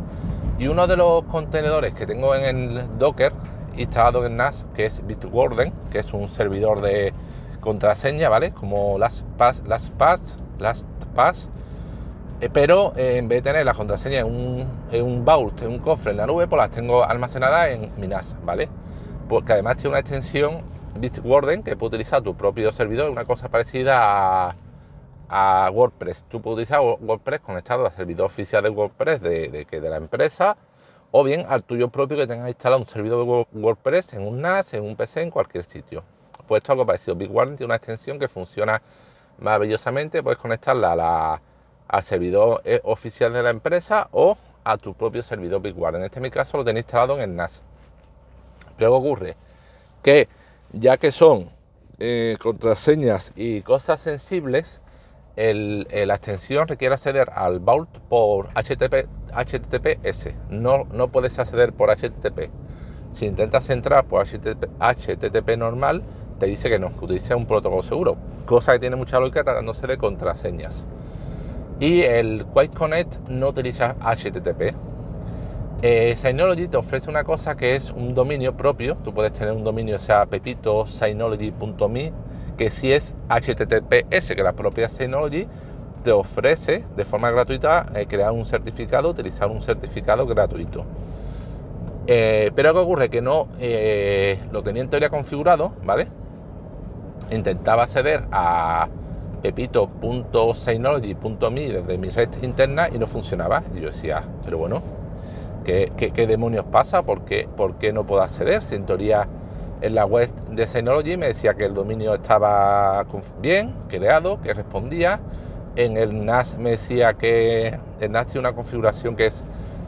Y 0.59 0.67
uno 0.67 0.85
de 0.85 0.95
los 0.95 1.23
contenedores 1.23 1.95
que 1.95 2.05
tengo 2.05 2.35
en 2.35 2.43
el 2.43 2.99
Docker 2.99 3.33
instalado 3.77 4.23
en 4.27 4.37
NAS, 4.37 4.67
que 4.75 4.85
es 4.85 5.03
Bitwarden, 5.07 5.73
que 5.91 5.97
es 5.97 6.13
un 6.13 6.29
servidor 6.29 6.81
de 6.81 7.13
contraseña, 7.59 8.29
¿vale? 8.29 8.51
Como 8.51 8.97
LastPass, 8.97 9.63
LastPass, 9.65 10.37
LastPass, 10.59 11.49
eh, 12.41 12.49
pero 12.51 12.93
eh, 12.95 13.17
en 13.17 13.27
vez 13.27 13.43
de 13.43 13.51
tener 13.51 13.65
la 13.65 13.73
contraseña 13.73 14.19
en 14.19 14.25
un, 14.27 14.67
en 14.91 15.03
un 15.03 15.25
vault, 15.25 15.61
en 15.61 15.69
un 15.69 15.79
cofre 15.79 16.11
en 16.11 16.17
la 16.17 16.25
nube, 16.25 16.47
pues 16.47 16.57
las 16.57 16.71
tengo 16.71 17.03
almacenadas 17.03 17.69
en 17.69 17.91
mi 17.97 18.07
NAS, 18.07 18.35
¿vale? 18.43 18.69
Porque 19.27 19.53
además 19.53 19.77
tiene 19.77 19.89
una 19.89 19.99
extensión 19.99 20.61
Bitwarden 20.95 21.63
que 21.63 21.75
puede 21.75 21.89
utilizar 21.89 22.21
tu 22.21 22.35
propio 22.35 22.71
servidor, 22.71 23.09
una 23.09 23.25
cosa 23.25 23.49
parecida 23.49 24.55
a, 25.29 25.69
WordPress. 25.71 26.25
Tú 26.29 26.41
puedes 26.41 26.55
utilizar 26.55 26.81
WordPress 26.81 27.41
conectado 27.41 27.85
al 27.85 27.91
servidor 27.93 28.27
oficial 28.27 28.63
de 28.63 28.69
WordPress 28.69 29.21
de, 29.21 29.67
que 29.69 29.79
de 29.79 29.89
la 29.89 29.97
empresa 29.97 30.57
o 31.11 31.23
bien 31.23 31.45
al 31.47 31.63
tuyo 31.63 31.89
propio 31.89 32.17
que 32.17 32.27
tengas 32.27 32.47
instalado 32.47 32.81
un 32.81 32.87
servidor 32.87 33.25
de 33.25 33.59
WordPress 33.59 34.13
en 34.13 34.27
un 34.27 34.41
NAS, 34.41 34.73
en 34.73 34.83
un 34.83 34.95
PC, 34.95 35.21
en 35.21 35.31
cualquier 35.31 35.65
sitio. 35.65 36.03
Pues 36.49 36.61
esto 36.61 36.71
es 36.71 36.77
algo 36.77 36.85
parecido. 36.87 37.15
BigWarden 37.15 37.57
tiene 37.57 37.67
una 37.67 37.75
extensión 37.75 38.17
que 38.17 38.27
funciona 38.27 38.81
maravillosamente, 39.37 40.23
puedes 40.23 40.39
conectarla 40.39 41.39
al 41.87 42.03
servidor 42.03 42.63
eh, 42.65 42.81
oficial 42.85 43.31
de 43.31 43.43
la 43.43 43.51
empresa 43.51 44.09
o 44.11 44.35
a 44.63 44.77
tu 44.77 44.95
propio 44.95 45.21
servidor 45.21 45.61
Bitwarden. 45.61 46.01
En 46.01 46.05
este 46.07 46.19
mi 46.19 46.31
caso 46.31 46.57
lo 46.57 46.65
tenéis 46.65 46.85
instalado 46.85 47.13
en 47.17 47.21
el 47.21 47.35
NAS. 47.35 47.61
Pero 48.77 48.89
¿qué 48.89 48.97
ocurre? 48.97 49.37
Que 50.01 50.27
ya 50.73 50.97
que 50.97 51.11
son 51.11 51.51
eh, 51.99 52.35
contraseñas 52.41 53.31
y 53.35 53.61
cosas 53.61 54.01
sensibles, 54.01 54.81
la 55.35 56.15
extensión 56.15 56.67
requiere 56.67 56.95
acceder 56.95 57.29
al 57.33 57.59
Vault 57.59 57.95
por 58.09 58.47
HTTP, 58.55 59.07
HTTPS. 59.33 60.33
No, 60.49 60.85
no 60.91 61.09
puedes 61.09 61.37
acceder 61.37 61.73
por 61.73 61.95
HTTP. 61.95 62.49
Si 63.13 63.25
intentas 63.25 63.69
entrar 63.69 64.05
por 64.05 64.25
HTTP, 64.25 65.57
normal, 65.57 66.03
te 66.39 66.47
dice 66.47 66.69
que 66.69 66.79
no, 66.79 66.89
que 66.97 67.05
utilice 67.05 67.35
un 67.35 67.45
protocolo 67.45 67.83
seguro. 67.83 68.15
Cosa 68.45 68.73
que 68.73 68.79
tiene 68.79 68.95
mucha 68.95 69.19
lógica 69.19 69.43
tratándose 69.43 69.85
de 69.85 69.97
contraseñas. 69.97 70.83
Y 71.79 72.01
el 72.01 72.45
Quiet 72.53 72.73
Connect 72.73 73.29
no 73.29 73.49
utiliza 73.49 73.95
HTTP. 74.01 74.73
Eh, 75.81 76.17
Synology 76.17 76.67
te 76.67 76.75
ofrece 76.75 77.09
una 77.09 77.23
cosa 77.23 77.55
que 77.55 77.75
es 77.75 77.91
un 77.91 78.13
dominio 78.13 78.57
propio. 78.57 78.95
Tú 78.95 79.13
puedes 79.13 79.31
tener 79.31 79.53
un 79.53 79.63
dominio, 79.63 79.97
sea 79.97 80.25
pepito, 80.25 80.87
synology.me, 80.87 82.11
que 82.57 82.69
si 82.69 82.91
es 82.91 83.13
HTTPS, 83.29 84.35
que 84.35 84.43
la 84.43 84.53
propia 84.53 84.89
Synology 84.89 85.47
te 86.03 86.11
ofrece 86.11 86.83
de 86.97 87.05
forma 87.05 87.31
gratuita 87.31 87.85
eh, 87.95 88.07
crear 88.07 88.31
un 88.31 88.45
certificado, 88.45 89.09
utilizar 89.09 89.49
un 89.49 89.61
certificado 89.61 90.25
gratuito. 90.25 90.83
Eh, 92.07 92.51
pero 92.55 92.73
¿qué 92.73 92.79
ocurre? 92.79 93.09
Que 93.09 93.21
no 93.21 93.47
lo 94.51 94.63
tenía 94.63 94.81
en 94.81 94.89
teoría 94.89 95.09
configurado, 95.09 95.73
¿vale? 95.85 96.07
Intentaba 97.31 97.83
acceder 97.83 98.25
a 98.31 98.87
pepito.synology.me 99.41 101.69
desde 101.69 101.97
mi 101.97 102.09
red 102.09 102.29
interna 102.41 102.89
y 102.89 102.97
no 102.97 103.07
funcionaba. 103.07 103.63
Yo 103.73 103.87
decía, 103.87 104.23
pero 104.43 104.57
bueno, 104.57 104.81
¿qué, 105.63 106.25
demonios 106.27 106.65
pasa? 106.65 107.03
¿Por 107.03 107.23
qué, 107.25 107.47
¿Por 107.55 107.75
qué, 107.75 107.93
no 107.93 108.05
puedo 108.05 108.21
acceder? 108.21 108.65
Si 108.65 108.75
en 108.75 108.85
teoría 108.85 109.27
en 109.81 109.95
la 109.95 110.05
web 110.05 110.29
de 110.51 110.67
Synology 110.67 111.15
me 111.17 111.27
decía 111.27 111.53
que 111.53 111.65
el 111.65 111.73
dominio 111.73 112.15
estaba 112.15 113.05
bien, 113.41 113.73
creado, 113.87 114.41
que 114.41 114.53
respondía. 114.53 115.19
En 115.75 115.97
el 115.97 116.25
NAS 116.25 116.57
me 116.57 116.71
decía 116.71 117.13
que 117.13 117.77
el 117.99 118.11
NAS 118.11 118.27
tiene 118.27 118.41
una 118.41 118.55
configuración 118.55 119.15
que 119.15 119.27
es 119.27 119.43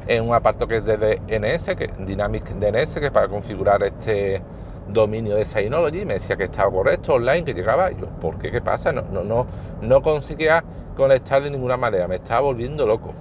en 0.07 0.27
un 0.27 0.33
apartado 0.33 0.67
que 0.67 0.77
es 0.77 0.85
de 0.85 0.97
DNS, 0.97 1.75
que 1.75 1.89
Dynamic 2.05 2.45
DNS, 2.45 2.95
que 2.95 3.05
es 3.05 3.11
para 3.11 3.27
configurar 3.27 3.83
este 3.83 4.41
dominio 4.87 5.35
de 5.35 5.45
Synology, 5.45 6.05
me 6.05 6.15
decía 6.15 6.35
que 6.35 6.45
estaba 6.45 6.71
correcto 6.71 7.13
online, 7.13 7.43
que 7.43 7.53
llegaba, 7.53 7.91
yo, 7.91 8.07
¿por 8.19 8.37
qué? 8.37 8.51
¿Qué 8.51 8.61
pasa? 8.61 8.91
No, 8.91 9.03
no, 9.11 9.23
no, 9.23 9.47
no 9.81 10.01
conseguía 10.01 10.63
conectar 10.95 11.41
de 11.41 11.49
ninguna 11.49 11.77
manera, 11.77 12.07
me 12.07 12.15
estaba 12.15 12.41
volviendo 12.41 12.85
loco. 12.85 13.13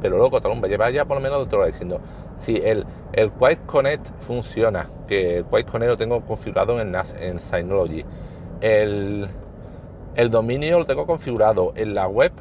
Pero 0.00 0.18
loco, 0.18 0.40
me 0.56 0.68
lleva 0.68 0.90
ya 0.90 1.04
por 1.04 1.16
lo 1.16 1.22
menos 1.22 1.50
hora 1.52 1.66
diciendo, 1.66 2.00
si 2.36 2.56
el, 2.56 2.84
el 3.12 3.30
Quiet 3.32 3.64
Connect 3.66 4.08
funciona, 4.20 4.88
que 5.08 5.38
el 5.38 5.44
Quiet 5.46 5.66
Connect 5.66 5.90
lo 5.90 5.96
tengo 5.96 6.20
configurado 6.20 6.78
en, 6.80 6.94
en 7.18 7.38
Synology, 7.38 8.04
el, 8.60 9.28
el 10.14 10.30
dominio 10.30 10.78
lo 10.78 10.84
tengo 10.84 11.06
configurado 11.06 11.72
en 11.76 11.94
la 11.94 12.06
web 12.06 12.32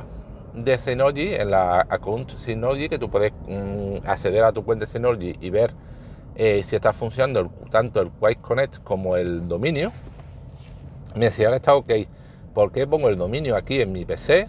de 0.53 0.77
Synology, 0.77 1.33
en 1.35 1.51
la 1.51 1.81
account 1.81 2.31
Synology, 2.37 2.89
que 2.89 2.99
tú 2.99 3.09
puedes 3.09 3.31
mm, 3.47 4.05
acceder 4.05 4.43
a 4.43 4.51
tu 4.51 4.63
cuenta 4.63 4.85
de 4.85 4.91
Synology 4.91 5.37
y 5.41 5.49
ver 5.49 5.73
eh, 6.35 6.63
si 6.65 6.75
está 6.75 6.93
funcionando 6.93 7.51
tanto 7.69 8.01
el 8.01 8.09
Quiet 8.09 8.41
Connect 8.41 8.83
como 8.83 9.15
el 9.17 9.47
dominio. 9.47 9.91
Me 11.15 11.25
decía 11.25 11.49
que 11.49 11.57
está 11.57 11.75
ok. 11.75 11.91
¿Por 12.53 12.71
qué 12.71 12.87
pongo 12.87 13.09
el 13.09 13.17
dominio 13.17 13.55
aquí 13.55 13.81
en 13.81 13.91
mi 13.91 14.05
PC 14.05 14.47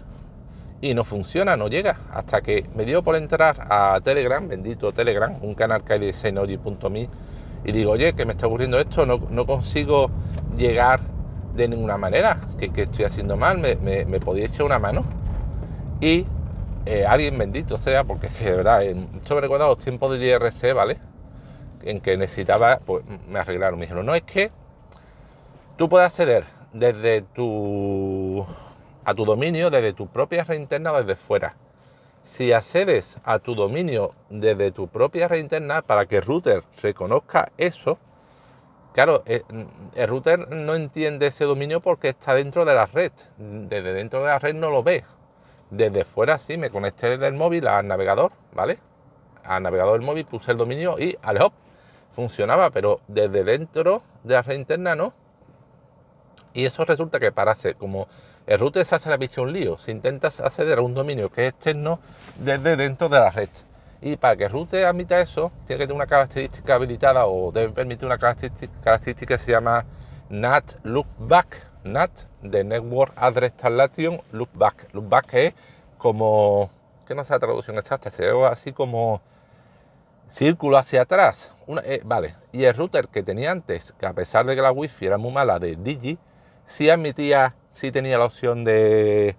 y 0.81 0.93
no 0.93 1.03
funciona, 1.03 1.57
no 1.57 1.67
llega? 1.67 1.97
Hasta 2.11 2.41
que 2.41 2.65
me 2.75 2.85
dio 2.85 3.03
por 3.03 3.15
entrar 3.15 3.67
a 3.69 3.99
Telegram, 4.03 4.47
bendito 4.47 4.91
Telegram, 4.91 5.35
un 5.41 5.55
canal 5.55 5.83
que 5.83 5.93
hay 5.93 5.99
de 5.99 6.13
Synology.me, 6.13 7.09
y 7.65 7.71
digo, 7.71 7.91
oye, 7.91 8.13
que 8.13 8.25
me 8.25 8.33
está 8.33 8.45
ocurriendo 8.45 8.79
esto, 8.79 9.05
no, 9.07 9.45
consigo 9.47 10.11
llegar 10.55 10.99
de 11.55 11.67
ninguna 11.67 11.97
manera, 11.97 12.39
que, 12.59 12.69
estoy 12.83 13.05
haciendo 13.05 13.37
mal, 13.37 13.57
me, 13.57 13.75
me, 14.05 14.19
podía 14.19 14.45
echar 14.45 14.65
una 14.65 14.77
mano. 14.77 15.03
Y 15.99 16.25
eh, 16.85 17.05
alguien 17.07 17.37
bendito 17.39 17.77
sea, 17.79 18.03
porque 18.03 18.27
es 18.27 18.33
que 18.33 18.45
de 18.45 18.57
verdad, 18.57 18.83
esto 18.83 19.33
me 19.33 19.41
recuerda 19.41 19.65
los 19.65 19.79
tiempos 19.79 20.11
del 20.11 20.21
IRC, 20.21 20.73
¿vale? 20.75 20.99
En 21.85 22.01
que 22.01 22.17
necesitaba, 22.17 22.79
pues 22.85 23.05
me 23.27 23.39
arreglaron. 23.39 23.79
Me 23.79 23.85
dijeron, 23.85 24.05
no 24.05 24.15
es 24.15 24.23
que 24.23 24.51
tú 25.77 25.87
puedes 25.87 26.07
acceder 26.07 26.43
desde 26.73 27.21
tu 27.21 28.45
a 29.05 29.13
tu 29.13 29.23
dominio, 29.23 29.69
desde 29.69 29.93
tu 29.93 30.07
propia 30.07 30.43
red 30.43 30.57
interna 30.57 30.91
o 30.91 30.97
desde 30.97 31.15
fuera. 31.15 31.55
Si 32.23 32.51
accedes 32.51 33.17
a 33.23 33.37
tu 33.37 33.53
dominio 33.53 34.13
desde 34.31 34.71
tu 34.71 34.87
propia 34.87 35.27
red 35.27 35.37
interna 35.37 35.83
para 35.83 36.07
que 36.07 36.17
el 36.17 36.23
router 36.23 36.63
reconozca 36.81 37.51
eso, 37.55 37.99
claro, 38.93 39.21
eh, 39.27 39.43
el 39.93 40.07
router 40.07 40.49
no 40.49 40.73
entiende 40.73 41.27
ese 41.27 41.45
dominio 41.45 41.81
porque 41.81 42.09
está 42.09 42.33
dentro 42.33 42.65
de 42.65 42.73
la 42.73 42.87
red. 42.87 43.11
Desde 43.37 43.93
dentro 43.93 44.21
de 44.21 44.25
la 44.25 44.39
red 44.39 44.55
no 44.55 44.71
lo 44.71 44.81
ve. 44.81 45.03
Desde 45.69 46.03
fuera 46.03 46.39
sí, 46.39 46.57
me 46.57 46.71
conecté 46.71 47.09
desde 47.09 47.27
el 47.27 47.35
móvil 47.35 47.67
al 47.67 47.87
navegador, 47.87 48.31
¿vale? 48.53 48.79
Al 49.43 49.61
navegador 49.61 49.99
del 49.99 50.01
móvil 50.01 50.25
puse 50.25 50.51
el 50.51 50.57
dominio 50.57 50.97
y 50.97 51.15
al 51.21 51.39
hop 51.43 51.53
funcionaba, 52.15 52.71
pero 52.71 53.01
desde 53.07 53.43
dentro 53.43 54.01
de 54.23 54.33
la 54.33 54.41
red 54.41 54.55
interna 54.55 54.95
no. 54.95 55.13
Y 56.53 56.65
eso 56.65 56.85
resulta 56.85 57.19
que 57.19 57.31
para 57.31 57.51
hacer, 57.51 57.75
como 57.75 58.07
el 58.47 58.59
router 58.59 58.85
se 58.85 58.95
hace 58.95 59.09
la 59.09 59.19
un 59.41 59.53
lío, 59.53 59.77
si 59.77 59.91
intentas 59.91 60.39
acceder 60.39 60.79
a 60.79 60.81
un 60.81 60.93
dominio 60.93 61.29
que 61.29 61.47
es 61.47 61.53
externo 61.53 61.99
desde 62.37 62.77
dentro 62.77 63.09
de 63.09 63.19
la 63.19 63.29
red. 63.29 63.49
Y 64.01 64.17
para 64.17 64.35
que 64.35 64.45
el 64.45 64.51
router 64.51 64.85
admita 64.85 65.19
eso, 65.19 65.51
tiene 65.65 65.79
que 65.79 65.87
tener 65.87 65.95
una 65.95 66.07
característica 66.07 66.75
habilitada 66.75 67.25
o 67.25 67.51
debe 67.51 67.73
permitir 67.73 68.05
una 68.05 68.17
característica, 68.17 68.99
que 68.99 69.37
se 69.37 69.51
llama 69.51 69.85
NAT 70.29 70.75
Loopback. 70.83 71.75
NAT 71.83 72.11
de 72.41 72.63
Network 72.63 73.13
Address 73.15 73.57
Translation 73.57 74.21
Loopback. 74.31 74.93
Loopback 74.93 75.33
es 75.33 75.53
como, 75.97 76.71
que 77.07 77.13
no 77.15 77.23
sé 77.23 77.33
la 77.33 77.39
traducción 77.39 77.77
exacta, 77.77 78.09
sería 78.11 78.47
así 78.47 78.71
como 78.71 79.21
círculo 80.27 80.77
hacia 80.77 81.01
atrás. 81.01 81.51
Eh, 81.83 82.01
vale, 82.03 82.35
y 82.51 82.63
el 82.65 82.75
router 82.75 83.07
que 83.07 83.23
tenía 83.23 83.51
antes, 83.51 83.93
que 83.99 84.05
a 84.05 84.13
pesar 84.13 84.45
de 84.45 84.55
que 84.55 84.61
la 84.61 84.71
wifi 84.71 85.05
era 85.05 85.17
muy 85.17 85.31
mala 85.31 85.57
de 85.57 85.75
Digi, 85.75 86.19
sí 86.65 86.89
admitía, 86.89 87.55
sí 87.71 87.91
tenía 87.91 88.17
la 88.17 88.25
opción 88.25 88.63
de 88.63 89.35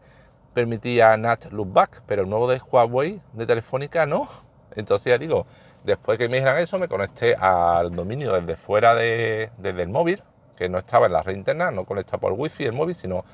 permitía 0.54 1.16
NAT 1.16 1.52
loopback, 1.52 2.02
pero 2.06 2.22
el 2.22 2.30
nuevo 2.30 2.48
de 2.48 2.60
Huawei 2.60 3.20
de 3.32 3.46
Telefónica 3.46 4.06
no. 4.06 4.28
Entonces 4.74 5.10
ya 5.12 5.18
digo, 5.18 5.46
después 5.84 6.18
que 6.18 6.28
me 6.28 6.36
dijeran 6.38 6.58
eso, 6.58 6.78
me 6.78 6.88
conecté 6.88 7.34
al 7.34 7.94
dominio 7.94 8.32
desde 8.32 8.56
fuera 8.56 8.94
de, 8.94 9.50
desde 9.58 9.82
el 9.82 9.88
móvil, 9.88 10.22
que 10.56 10.68
no 10.68 10.78
estaba 10.78 11.06
en 11.06 11.12
la 11.12 11.22
red 11.22 11.36
interna, 11.36 11.70
no 11.70 11.84
conectaba 11.84 12.20
por 12.20 12.32
wifi 12.32 12.64
el 12.64 12.72
móvil, 12.72 12.94
sino 12.94 13.24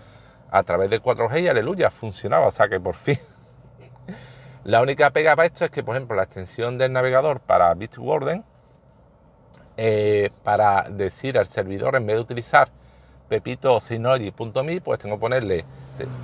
a 0.51 0.63
través 0.65 0.91
de 0.91 1.01
4G 1.01 1.43
y 1.43 1.49
aleluya, 1.49 1.91
funcionaba, 1.91 2.49
o 2.49 2.51
sea 2.51 2.69
que 2.69 2.79
por 2.79 2.95
fin 2.95 3.19
la 4.65 4.81
única 4.81 5.11
pega 5.11 5.35
para 5.35 5.47
esto 5.47 5.65
es 5.65 5.71
que, 5.71 5.83
por 5.83 5.97
ejemplo, 5.97 6.17
la 6.17 6.23
extensión 6.23 6.79
del 6.79 6.93
navegador 6.93 7.41
para 7.41 7.75
Bitwarden, 7.75 8.45
eh, 9.77 10.31
para 10.45 10.89
decir 10.89 11.37
al 11.39 11.47
servidor, 11.47 11.97
en 11.97 12.07
vez 12.07 12.15
de 12.17 12.23
utilizar 12.23 12.69
pepito 13.29 13.81
synology.me, 13.81 14.81
pues 14.81 15.01
tengo 15.01 15.17
que 15.17 15.21
ponerle 15.21 15.65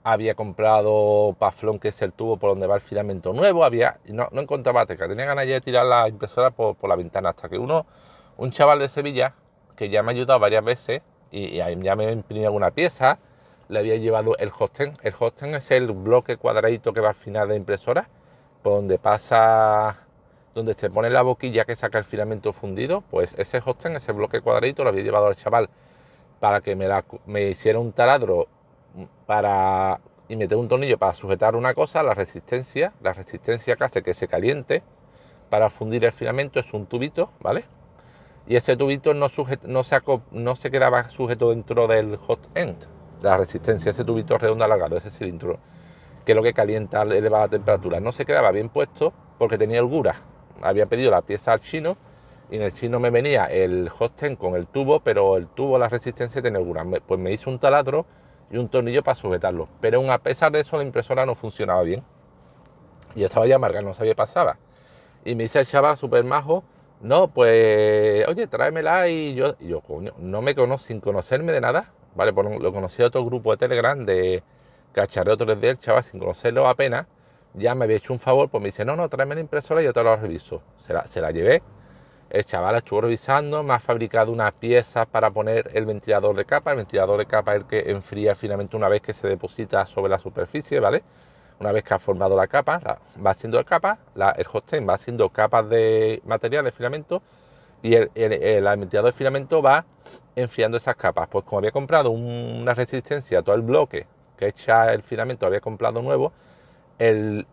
había 0.04 0.34
comprado 0.34 1.34
Paflón, 1.38 1.78
que 1.78 1.88
es 1.88 2.02
el 2.02 2.12
tubo 2.12 2.36
por 2.36 2.50
donde 2.50 2.66
va 2.66 2.74
el 2.74 2.82
filamento 2.82 3.32
nuevo, 3.32 3.64
había, 3.64 3.98
no, 4.04 4.28
no 4.30 4.42
encontraba 4.42 4.84
teca, 4.84 5.08
tenía 5.08 5.24
ganas 5.24 5.46
ya 5.46 5.54
de 5.54 5.62
tirar 5.62 5.86
la 5.86 6.06
impresora 6.06 6.50
por, 6.50 6.76
la 6.86 6.96
ventana, 6.96 7.30
hasta 7.30 7.48
que 7.48 7.56
uno, 7.56 7.86
un 8.36 8.50
chaval 8.52 8.78
de 8.78 8.90
Sevilla, 8.90 9.32
que 9.74 9.88
ya 9.88 10.02
me 10.02 10.12
ha 10.12 10.14
ayudado 10.14 10.38
varias 10.38 10.64
veces, 10.64 11.00
y, 11.30 11.56
ya 11.56 11.96
me 11.96 12.12
imprimido 12.12 12.48
alguna 12.48 12.70
pieza, 12.70 13.18
le 13.68 13.78
había 13.78 13.96
llevado 13.96 14.36
el 14.38 14.50
hosten. 14.56 14.96
El 15.02 15.14
hosten 15.18 15.54
es 15.54 15.70
el 15.70 15.92
bloque 15.92 16.36
cuadradito 16.36 16.92
que 16.92 17.00
va 17.00 17.10
al 17.10 17.14
final 17.14 17.48
de 17.48 17.54
la 17.54 17.58
impresora, 17.58 18.08
por 18.62 18.74
donde 18.74 18.98
pasa, 18.98 19.96
donde 20.54 20.74
se 20.74 20.90
pone 20.90 21.10
la 21.10 21.22
boquilla 21.22 21.64
que 21.64 21.76
saca 21.76 21.98
el 21.98 22.04
filamento 22.04 22.52
fundido, 22.52 23.02
pues 23.02 23.34
ese 23.38 23.60
hosten, 23.64 23.96
ese 23.96 24.12
bloque 24.12 24.40
cuadradito, 24.40 24.82
lo 24.82 24.90
había 24.90 25.02
llevado 25.02 25.26
al 25.26 25.36
chaval 25.36 25.68
para 26.40 26.60
que 26.60 26.76
me, 26.76 26.88
me 27.26 27.48
hiciera 27.48 27.78
un 27.78 27.92
taladro 27.92 28.48
para 29.26 30.00
y 30.28 30.36
meter 30.36 30.58
un 30.58 30.68
tornillo 30.68 30.98
para 30.98 31.12
sujetar 31.12 31.54
una 31.54 31.74
cosa, 31.74 32.02
la 32.02 32.14
resistencia, 32.14 32.92
la 33.02 33.12
resistencia 33.12 33.76
que 33.76 33.84
hace 33.84 34.02
que 34.02 34.14
se 34.14 34.28
caliente 34.28 34.82
para 35.50 35.70
fundir 35.70 36.04
el 36.04 36.12
filamento 36.12 36.58
es 36.58 36.72
un 36.72 36.86
tubito, 36.86 37.30
¿vale? 37.40 37.64
Y 38.48 38.54
ese 38.56 38.76
tubito 38.76 39.12
no, 39.12 39.28
se, 39.28 40.70
quedaba 40.70 41.08
sujeto 41.08 41.50
dentro 41.50 41.88
del 41.88 42.16
hot 42.16 42.48
end, 42.54 42.76
la 43.20 43.36
resistencia, 43.36 43.90
ese 43.90 44.04
tubito 44.04 44.38
redondo 44.38 44.64
alargado, 44.64 44.96
ese 44.96 45.10
cilindro, 45.10 45.58
que 46.24 46.32
es 46.32 46.36
lo 46.36 46.42
que 46.42 46.52
calienta 46.52 47.02
elevada 47.02 47.48
temperatura, 47.48 47.98
no 47.98 48.12
se 48.12 48.24
quedaba 48.24 48.52
bien 48.52 48.68
puesto 48.68 49.12
porque 49.38 49.58
tenía 49.58 49.80
holgura. 49.80 50.22
Había 50.62 50.86
pedido 50.86 51.10
la 51.10 51.22
pieza 51.22 51.52
al 51.52 51.60
chino 51.60 51.96
y 52.50 52.56
en 52.56 52.62
el 52.62 52.72
chino 52.72 53.00
me 53.00 53.10
venía 53.10 53.46
el 53.46 53.88
hot 53.88 54.22
end 54.22 54.38
con 54.38 54.54
el 54.54 54.68
tubo, 54.68 55.00
pero 55.00 55.36
el 55.36 55.48
tubo, 55.48 55.76
la 55.78 55.88
resistencia 55.88 56.40
tenía 56.40 56.60
holgura. 56.60 56.84
Pues 57.04 57.18
me 57.18 57.32
hizo 57.32 57.50
un 57.50 57.58
taladro 57.58 58.06
y 58.50 58.58
un 58.58 58.68
tornillo 58.68 59.02
para 59.02 59.16
sujetarlo. 59.16 59.68
Pero 59.80 59.98
aún 59.98 60.10
a 60.10 60.18
pesar 60.18 60.52
de 60.52 60.60
eso 60.60 60.76
la 60.76 60.84
impresora 60.84 61.26
no 61.26 61.34
funcionaba 61.34 61.82
bien. 61.82 62.04
Y 63.16 63.24
estaba 63.24 63.46
ya 63.46 63.56
amarga, 63.56 63.82
no 63.82 63.94
sabía 63.94 64.12
qué 64.12 64.16
pasaba. 64.16 64.58
Y 65.24 65.34
me 65.34 65.42
dice 65.42 65.58
el 65.58 65.66
chaval 65.66 65.96
súper 65.96 66.22
majo, 66.22 66.62
no, 67.00 67.28
pues, 67.28 68.26
oye, 68.28 68.46
tráemela 68.46 69.08
y 69.08 69.34
yo, 69.34 69.58
yo, 69.60 69.80
coño, 69.80 70.12
no 70.18 70.42
me 70.42 70.54
conozco 70.54 70.88
sin 70.88 71.00
conocerme 71.00 71.52
de 71.52 71.60
nada, 71.60 71.92
¿vale? 72.14 72.32
Pues 72.32 72.60
lo 72.60 72.72
conocí 72.72 73.02
a 73.02 73.06
otro 73.06 73.24
grupo 73.24 73.50
de 73.52 73.58
Telegram 73.58 74.04
de 74.04 74.42
cacharreo 74.92 75.36
3D, 75.36 75.64
el 75.64 75.78
chaval, 75.78 76.04
sin 76.04 76.20
conocerlo 76.20 76.68
apenas, 76.68 77.06
ya 77.54 77.74
me 77.74 77.84
había 77.84 77.96
hecho 77.96 78.12
un 78.12 78.20
favor, 78.20 78.48
pues 78.48 78.62
me 78.62 78.68
dice, 78.68 78.84
no, 78.84 78.96
no, 78.96 79.08
tráeme 79.08 79.34
la 79.34 79.40
impresora 79.42 79.82
y 79.82 79.84
yo 79.84 79.92
te 79.92 80.02
la 80.02 80.16
reviso. 80.16 80.62
Se 80.78 80.92
la, 80.92 81.06
se 81.06 81.20
la 81.20 81.30
llevé, 81.30 81.62
el 82.30 82.44
chaval 82.44 82.76
estuvo 82.76 83.02
revisando, 83.02 83.62
me 83.62 83.74
ha 83.74 83.78
fabricado 83.78 84.32
unas 84.32 84.52
piezas 84.52 85.06
para 85.06 85.30
poner 85.30 85.70
el 85.74 85.86
ventilador 85.86 86.36
de 86.36 86.44
capa. 86.44 86.72
El 86.72 86.78
ventilador 86.78 87.18
de 87.18 87.26
capa 87.26 87.54
es 87.54 87.62
el 87.62 87.66
que 87.66 87.90
enfría 87.90 88.32
el 88.32 88.36
filamento 88.36 88.76
una 88.76 88.88
vez 88.88 89.00
que 89.00 89.14
se 89.14 89.28
deposita 89.28 89.86
sobre 89.86 90.10
la 90.10 90.18
superficie, 90.18 90.80
¿vale? 90.80 91.04
Una 91.58 91.72
vez 91.72 91.84
que 91.84 91.94
ha 91.94 91.98
formado 91.98 92.36
la 92.36 92.46
capa, 92.46 92.80
va 93.24 93.30
haciendo 93.30 93.64
capa, 93.64 93.98
el 94.36 94.46
hosting 94.52 94.86
va 94.86 94.94
haciendo 94.94 95.30
capas 95.30 95.68
de 95.70 96.20
material 96.26 96.64
de 96.64 96.72
filamento 96.72 97.22
y 97.82 97.94
el, 97.94 98.10
ventilador 98.14 99.10
de 99.10 99.16
filamento 99.16 99.62
va 99.62 99.86
enfriando 100.34 100.76
esas 100.76 100.96
capas. 100.96 101.28
Pues 101.28 101.44
como 101.44 101.58
había 101.58 101.72
comprado 101.72 102.10
una 102.10 102.74
resistencia 102.74 103.38
a 103.38 103.42
todo 103.42 103.54
el 103.54 103.62
bloque 103.62 104.06
que 104.36 104.48
echa 104.48 104.92
el 104.92 105.02
filamento, 105.02 105.46
había 105.46 105.60
comprado 105.60 106.02
nuevo, 106.02 106.32
el, 106.98 107.46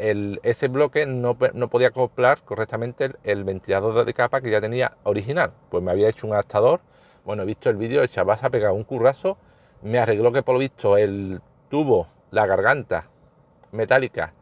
ese 0.43 0.67
bloque 0.67 1.05
no, 1.05 1.37
podía 1.37 1.87
acoplar 1.87 2.41
correctamente 2.43 3.11
el, 3.23 3.43
ventilador 3.45 4.03
de 4.03 4.13
capa 4.13 4.41
que 4.41 4.51
ya 4.51 4.59
tenía 4.59 4.97
original. 5.03 5.53
Pues 5.69 5.81
me 5.81 5.91
había 5.91 6.09
hecho 6.09 6.27
un 6.27 6.33
adaptador. 6.33 6.81
Bueno, 7.23 7.43
he 7.43 7.45
visto 7.45 7.69
el 7.69 7.77
vídeo, 7.77 8.01
el 8.01 8.09
chaval 8.09 8.37
se 8.37 8.45
ha 8.47 8.49
pegado 8.49 8.73
un 8.73 8.83
currazo. 8.83 9.37
Me 9.81 9.97
arregló 9.99 10.33
que 10.33 10.43
por 10.43 10.55
lo 10.55 10.59
visto 10.59 10.97
el 10.97 11.41
tubo, 11.69 12.07
la 12.31 12.45
garganta 12.45 13.07
metálica 13.73 14.33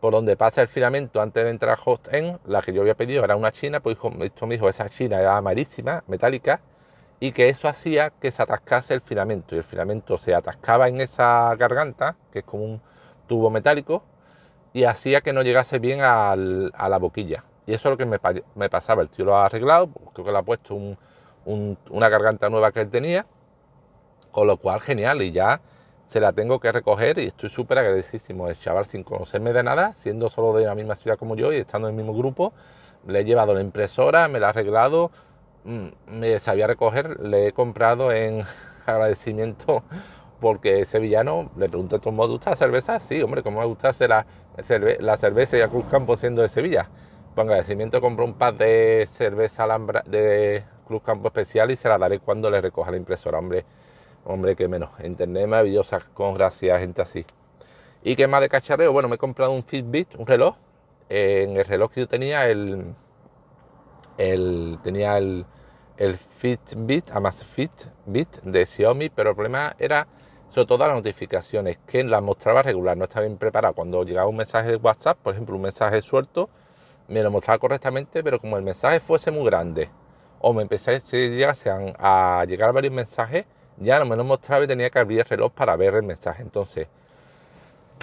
por 0.00 0.12
donde 0.12 0.36
pasa 0.36 0.62
el 0.62 0.66
filamento 0.66 1.20
antes 1.20 1.44
de 1.44 1.50
entrar 1.50 1.78
host 1.84 2.12
en, 2.12 2.40
la 2.44 2.60
que 2.60 2.72
yo 2.72 2.80
había 2.80 2.96
pedido 2.96 3.24
era 3.24 3.36
una 3.36 3.52
china, 3.52 3.78
pues 3.78 3.96
esto 4.22 4.46
me 4.48 4.56
dijo, 4.56 4.68
esa 4.68 4.88
china 4.88 5.20
era 5.20 5.36
amarísima, 5.36 6.02
metálica, 6.08 6.60
y 7.20 7.30
que 7.30 7.48
eso 7.48 7.68
hacía 7.68 8.10
que 8.10 8.32
se 8.32 8.42
atascase 8.42 8.94
el 8.94 9.00
filamento, 9.00 9.54
y 9.54 9.58
el 9.58 9.64
filamento 9.64 10.18
se 10.18 10.34
atascaba 10.34 10.88
en 10.88 11.00
esa 11.00 11.54
garganta, 11.54 12.16
que 12.32 12.40
es 12.40 12.44
como 12.44 12.64
un 12.64 12.80
tubo 13.28 13.48
metálico, 13.48 14.02
y 14.72 14.82
hacía 14.82 15.20
que 15.20 15.32
no 15.32 15.42
llegase 15.42 15.78
bien 15.78 16.00
a 16.02 16.34
la 16.34 16.98
boquilla. 16.98 17.44
Y 17.66 17.74
eso 17.74 17.88
es 17.88 17.92
lo 17.92 17.96
que 17.96 18.06
me, 18.06 18.68
pasaba. 18.68 19.02
El 19.02 19.08
tío 19.08 19.24
lo 19.24 19.36
ha 19.36 19.46
arreglado, 19.46 19.88
creo 20.12 20.24
que 20.24 20.32
le 20.32 20.38
ha 20.38 20.42
puesto 20.42 20.74
una 21.44 22.08
garganta 22.08 22.48
nueva 22.48 22.72
que 22.72 22.80
él 22.80 22.90
tenía, 22.90 23.26
con 24.32 24.46
lo 24.46 24.56
cual 24.56 24.80
genial. 24.80 25.22
Y 25.22 25.30
ya 25.30 25.60
se 26.12 26.20
la 26.20 26.34
tengo 26.34 26.60
que 26.60 26.70
recoger 26.70 27.18
y 27.18 27.28
estoy 27.28 27.48
súper 27.48 27.78
agradecísimo. 27.78 28.46
El 28.48 28.58
chaval, 28.58 28.84
sin 28.84 29.02
conocerme 29.02 29.54
de 29.54 29.62
nada, 29.62 29.94
siendo 29.94 30.28
solo 30.28 30.52
de 30.52 30.66
la 30.66 30.74
misma 30.74 30.94
ciudad 30.94 31.16
como 31.16 31.36
yo 31.36 31.54
y 31.54 31.56
estando 31.56 31.88
en 31.88 31.94
el 31.94 32.04
mismo 32.04 32.14
grupo, 32.16 32.52
le 33.06 33.20
he 33.20 33.24
llevado 33.24 33.54
la 33.54 33.62
impresora, 33.62 34.28
me 34.28 34.38
la 34.38 34.48
ha 34.48 34.50
arreglado, 34.50 35.10
mm, 35.64 35.86
me 36.08 36.38
sabía 36.38 36.66
recoger, 36.66 37.18
le 37.20 37.48
he 37.48 37.52
comprado 37.52 38.12
en 38.12 38.44
agradecimiento 38.86 39.84
porque 40.38 40.80
ese 40.80 40.98
villano 40.98 41.50
le 41.56 41.68
pregunta, 41.70 41.98
¿cómo 41.98 42.26
te 42.26 42.32
gusta 42.32 42.56
cerveza? 42.56 43.00
Sí, 43.00 43.22
hombre, 43.22 43.42
¿cómo 43.42 43.60
me 43.60 43.66
gusta 43.66 43.92
la, 44.06 44.26
la 45.00 45.16
cerveza 45.16 45.56
y 45.56 45.60
a 45.62 45.68
Cruz 45.68 45.86
Campo 45.90 46.18
siendo 46.18 46.42
de 46.42 46.48
Sevilla? 46.48 46.90
Pues 47.34 47.46
agradecimiento 47.46 48.02
compró 48.02 48.26
un 48.26 48.34
par 48.34 48.58
de 48.58 49.08
cerveza 49.10 49.66
de 50.04 50.62
Cruz 50.86 51.02
Campo 51.02 51.28
especial 51.28 51.70
y 51.70 51.76
se 51.76 51.88
la 51.88 51.96
daré 51.96 52.18
cuando 52.18 52.50
le 52.50 52.60
recoja 52.60 52.90
la 52.90 52.98
impresora, 52.98 53.38
hombre. 53.38 53.64
Hombre, 54.24 54.54
que 54.56 54.68
menos. 54.68 54.90
Internet 55.02 55.46
maravillosa, 55.48 56.00
con 56.14 56.34
gracias, 56.34 56.80
gente 56.80 57.02
así. 57.02 57.24
¿Y 58.02 58.16
qué 58.16 58.26
más 58.26 58.40
de 58.40 58.48
cacharreo? 58.48 58.92
Bueno, 58.92 59.08
me 59.08 59.16
he 59.16 59.18
comprado 59.18 59.52
un 59.52 59.62
Fitbit, 59.62 60.14
un 60.16 60.26
reloj. 60.26 60.56
en 61.08 61.56
el 61.56 61.64
reloj 61.64 61.92
que 61.92 62.00
yo 62.00 62.08
tenía, 62.08 62.48
el, 62.48 62.94
el 64.18 64.78
tenía 64.82 65.18
el, 65.18 65.44
el 65.96 66.14
Fitbit, 66.16 67.10
además 67.10 67.44
Fitbit 67.44 68.40
de 68.42 68.66
Xiaomi, 68.66 69.10
pero 69.10 69.30
el 69.30 69.36
problema 69.36 69.74
era 69.78 70.06
sobre 70.48 70.66
todo 70.66 70.86
las 70.86 70.96
notificaciones, 70.96 71.78
que 71.86 72.04
las 72.04 72.22
mostraba 72.22 72.62
regular, 72.62 72.96
no 72.96 73.04
estaba 73.04 73.26
bien 73.26 73.38
preparado. 73.38 73.74
Cuando 73.74 74.04
llegaba 74.04 74.28
un 74.28 74.36
mensaje 74.36 74.68
de 74.70 74.76
WhatsApp, 74.76 75.18
por 75.18 75.32
ejemplo, 75.32 75.56
un 75.56 75.62
mensaje 75.62 76.02
suelto, 76.02 76.50
me 77.08 77.22
lo 77.22 77.30
mostraba 77.30 77.58
correctamente, 77.58 78.22
pero 78.22 78.38
como 78.38 78.56
el 78.58 78.62
mensaje 78.62 79.00
fuese 79.00 79.30
muy 79.30 79.44
grande, 79.46 79.88
o 80.40 80.52
me 80.52 80.62
empecé 80.62 81.00
a, 81.66 82.40
a 82.40 82.44
llegar 82.44 82.72
varios 82.72 82.92
mensajes, 82.92 83.46
ya 83.78 83.98
no 83.98 84.04
me 84.06 84.16
lo 84.16 84.24
mostraba 84.24 84.64
y 84.64 84.66
tenía 84.68 84.90
que 84.90 84.98
abrir 84.98 85.20
el 85.20 85.24
reloj 85.24 85.52
para 85.52 85.76
ver 85.76 85.94
el 85.94 86.02
mensaje. 86.02 86.42
Entonces, 86.42 86.88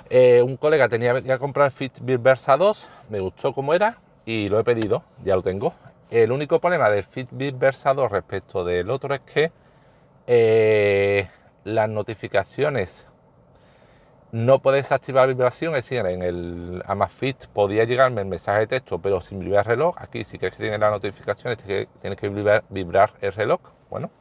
eh, 0.10 0.42
un 0.42 0.58
colega 0.58 0.90
tenía 0.90 1.22
que 1.22 1.40
comprar 1.40 1.72
Fitbit 1.72 2.22
Versa 2.22 2.58
2, 2.58 2.90
me 3.10 3.20
gustó 3.20 3.54
como 3.54 3.74
era 3.74 3.98
y 4.26 4.50
lo 4.50 4.60
he 4.60 4.64
pedido, 4.64 5.04
ya 5.24 5.36
lo 5.36 5.42
tengo. 5.42 5.74
El 6.10 6.32
único 6.32 6.60
problema 6.60 6.90
del 6.90 7.04
Fitbit 7.04 7.58
Versa 7.58 7.94
2 7.94 8.12
respecto 8.12 8.64
del 8.64 8.90
otro 8.90 9.14
es 9.14 9.22
que 9.22 9.52
eh, 10.28 11.28
las 11.64 11.90
notificaciones 11.90 13.06
no 14.32 14.60
puedes 14.60 14.92
activar 14.92 15.28
vibración, 15.28 15.76
es 15.76 15.90
decir, 15.90 16.06
en 16.06 16.22
el 16.22 16.84
Amazfit 16.86 17.48
podía 17.48 17.84
llegarme 17.86 18.22
el 18.22 18.28
mensaje 18.28 18.60
de 18.60 18.68
texto, 18.68 19.00
pero 19.00 19.22
sin 19.22 19.40
vibrar 19.40 19.66
el 19.66 19.72
reloj. 19.72 19.96
Aquí 19.98 20.24
sí 20.24 20.38
que 20.38 20.52
tiene 20.52 20.78
las 20.78 20.92
notificaciones, 20.92 21.58
tienes 21.58 22.20
que 22.20 22.30
vibrar, 22.70 23.14
el 23.22 23.34
reloj. 23.34 23.60
Bueno, 23.90 24.12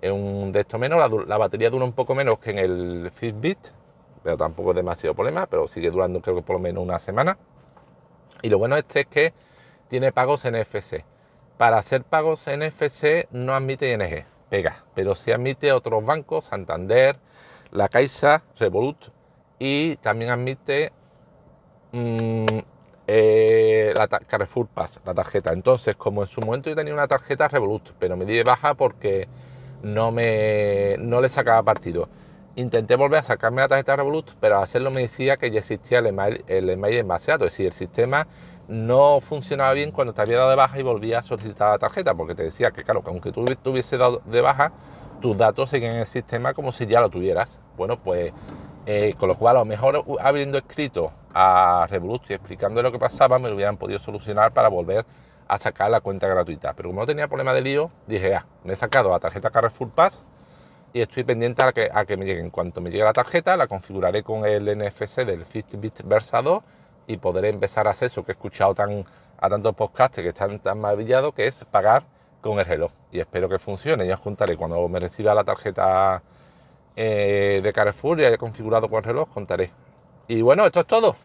es 0.00 0.10
un 0.10 0.52
de 0.52 0.60
esto 0.60 0.78
menos, 0.78 1.26
la, 1.26 1.38
batería 1.38 1.70
dura 1.70 1.84
un 1.84 1.92
poco 1.92 2.14
menos 2.14 2.38
que 2.38 2.50
en 2.50 2.58
el 2.58 3.10
Fitbit, 3.14 3.58
pero 4.22 4.36
tampoco 4.36 4.70
es 4.70 4.76
demasiado 4.76 5.14
problema, 5.14 5.46
pero 5.46 5.68
sigue 5.68 5.90
durando 5.90 6.20
creo 6.20 6.36
que 6.36 6.42
por 6.42 6.56
lo 6.56 6.60
menos 6.60 6.82
una 6.82 6.98
semana. 6.98 7.36
Y 8.42 8.48
lo 8.48 8.58
bueno 8.58 8.76
este 8.76 9.00
es 9.00 9.06
que 9.06 9.34
tiene 9.88 10.12
pagos 10.12 10.44
NFC. 10.44 11.04
Para 11.58 11.78
hacer 11.78 12.04
pagos 12.04 12.46
NFC 12.46 13.28
no 13.30 13.54
admite 13.54 13.92
ING 13.92 14.24
pega, 14.50 14.84
pero 14.94 15.14
se 15.14 15.32
admite 15.32 15.72
otros 15.72 16.04
bancos, 16.04 16.46
Santander, 16.46 17.16
la 17.70 17.88
Caixa, 17.88 18.42
Revolut 18.58 18.96
y 19.58 19.96
también 19.96 20.30
admite 20.30 20.92
mm, 21.92 22.46
eh, 23.06 23.94
la 23.96 24.08
Carrefour 24.08 24.66
Pass, 24.66 25.00
la 25.04 25.14
tarjeta. 25.14 25.52
Entonces, 25.52 25.96
como 25.96 26.22
en 26.22 26.28
su 26.28 26.40
momento 26.40 26.68
yo 26.68 26.76
tenía 26.76 26.92
una 26.92 27.08
tarjeta 27.08 27.48
Revolut, 27.48 27.92
pero 27.98 28.16
me 28.16 28.24
di 28.24 28.34
de 28.34 28.44
baja 28.44 28.74
porque 28.74 29.28
no, 29.82 30.12
me, 30.12 30.96
no 30.98 31.20
le 31.20 31.28
sacaba 31.28 31.62
partido. 31.62 32.08
Intenté 32.56 32.96
volver 32.96 33.20
a 33.20 33.22
sacarme 33.22 33.62
la 33.62 33.68
tarjeta 33.68 33.96
Revolut, 33.96 34.32
pero 34.40 34.56
al 34.56 34.64
hacerlo 34.64 34.90
me 34.90 35.02
decía 35.02 35.36
que 35.36 35.50
ya 35.50 35.60
existía 35.60 36.00
el 36.00 36.06
email, 36.06 36.44
el 36.48 36.68
email 36.68 36.98
envaseado, 36.98 37.46
es 37.46 37.52
decir, 37.52 37.66
el 37.66 37.72
sistema 37.72 38.26
no 38.68 39.20
funcionaba 39.20 39.72
bien 39.72 39.90
cuando 39.90 40.12
te 40.12 40.22
había 40.22 40.38
dado 40.38 40.50
de 40.50 40.56
baja 40.56 40.78
y 40.78 40.82
volvía 40.82 41.18
a 41.18 41.22
solicitar 41.22 41.70
la 41.70 41.78
tarjeta, 41.78 42.14
porque 42.14 42.34
te 42.34 42.44
decía 42.44 42.70
que, 42.70 42.84
claro, 42.84 43.02
que 43.02 43.10
aunque 43.10 43.32
tú 43.32 43.44
tuviese 43.62 43.98
dado 43.98 44.22
de 44.26 44.40
baja, 44.40 44.72
tus 45.20 45.36
datos 45.36 45.70
siguen 45.70 45.92
en 45.92 45.98
el 45.98 46.06
sistema 46.06 46.54
como 46.54 46.72
si 46.72 46.86
ya 46.86 47.00
lo 47.00 47.10
tuvieras. 47.10 47.58
Bueno, 47.76 47.98
pues 47.98 48.32
eh, 48.86 49.14
con 49.18 49.28
lo 49.28 49.36
cual, 49.36 49.56
a 49.56 49.60
lo 49.60 49.64
mejor 49.64 50.04
habiendo 50.20 50.58
escrito 50.58 51.12
a 51.34 51.86
Revolut 51.90 52.30
y 52.30 52.34
explicando 52.34 52.82
lo 52.82 52.92
que 52.92 52.98
pasaba, 52.98 53.38
me 53.38 53.48
lo 53.48 53.54
hubieran 53.54 53.76
podido 53.76 53.98
solucionar 53.98 54.52
para 54.52 54.68
volver 54.68 55.04
a 55.50 55.58
sacar 55.58 55.90
la 55.90 56.00
cuenta 56.00 56.28
gratuita. 56.28 56.74
Pero 56.74 56.90
como 56.90 57.00
no 57.00 57.06
tenía 57.06 57.26
problema 57.26 57.52
de 57.52 57.60
lío, 57.60 57.90
dije, 58.06 58.36
ah, 58.36 58.46
me 58.62 58.74
he 58.74 58.76
sacado 58.76 59.10
la 59.10 59.18
tarjeta 59.18 59.50
Carrefour 59.50 59.90
Pass 59.90 60.22
y 60.92 61.00
estoy 61.00 61.24
pendiente 61.24 61.64
a 61.64 61.72
que, 61.72 61.90
a 61.92 62.04
que 62.04 62.16
me 62.16 62.24
llegue. 62.24 62.40
En 62.40 62.50
cuanto 62.50 62.80
me 62.80 62.88
llegue 62.88 63.02
la 63.02 63.12
tarjeta, 63.12 63.56
la 63.56 63.66
configuraré 63.66 64.22
con 64.22 64.46
el 64.46 64.78
NFC 64.78 65.24
del 65.24 65.44
Fitbit 65.44 66.02
Versa 66.04 66.40
2 66.40 66.62
y 67.08 67.16
podré 67.16 67.48
empezar 67.48 67.88
a 67.88 67.90
hacer 67.90 68.06
eso 68.06 68.24
que 68.24 68.30
he 68.30 68.34
escuchado 68.34 68.76
tan, 68.76 69.04
a 69.38 69.48
tantos 69.48 69.74
podcasts 69.74 70.22
que 70.22 70.28
están 70.28 70.60
tan 70.60 70.80
maravillados, 70.80 71.34
que 71.34 71.48
es 71.48 71.64
pagar 71.64 72.04
con 72.40 72.60
el 72.60 72.64
reloj. 72.64 72.92
Y 73.10 73.18
espero 73.18 73.48
que 73.48 73.58
funcione. 73.58 74.06
Ya 74.06 74.14
os 74.14 74.20
contaré 74.20 74.56
cuando 74.56 74.88
me 74.88 75.00
reciba 75.00 75.34
la 75.34 75.42
tarjeta 75.42 76.22
eh, 76.94 77.58
de 77.60 77.72
Carrefour 77.72 78.20
y 78.20 78.24
haya 78.24 78.38
configurado 78.38 78.88
con 78.88 78.98
el 78.98 79.04
reloj, 79.04 79.28
contaré. 79.34 79.72
Y 80.28 80.42
bueno, 80.42 80.64
esto 80.64 80.78
es 80.78 80.86
todo. 80.86 81.16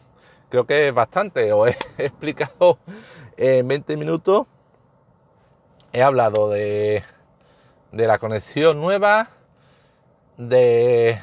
Creo 0.49 0.65
que 0.65 0.87
es 0.87 0.93
bastante. 0.95 1.53
Os 1.53 1.69
he 1.69 1.77
explicado 2.05 2.79
en 3.37 3.67
20 3.67 3.97
minutos. 3.97 4.47
He 5.93 6.03
hablado 6.03 6.49
de, 6.49 7.03
la 7.91 8.19
conexión 8.19 8.81
nueva, 8.81 9.29
de, 10.37 11.19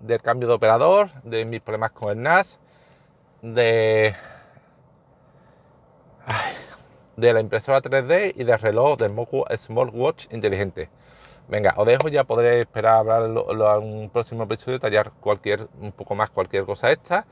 del 0.00 0.20
cambio 0.20 0.48
de 0.48 0.54
operador, 0.54 1.10
de 1.22 1.44
mis 1.44 1.60
problemas 1.60 1.92
con 1.92 2.10
el 2.10 2.22
NAS, 2.22 2.58
de, 3.42 4.14
la 7.16 7.40
impresora 7.40 7.80
3D 7.80 8.34
y 8.36 8.44
del 8.44 8.58
reloj 8.58 8.98
del 8.98 9.12
Smartwatch 9.58 10.26
inteligente. 10.32 10.90
Venga, 11.48 11.74
os 11.76 11.86
dejo, 11.86 12.08
ya 12.08 12.24
podré 12.24 12.60
esperar 12.60 12.94
a 12.94 12.98
hablar 12.98 13.24
en 13.24 13.84
un 13.84 14.10
próximo 14.10 14.44
episodio, 14.44 14.74
detallar 14.74 15.10
cualquier, 15.18 15.66
un 15.80 15.92
poco 15.92 16.14
más 16.14 16.30
cualquier 16.30 16.64
cosa 16.64 16.92
esta. 16.92 17.26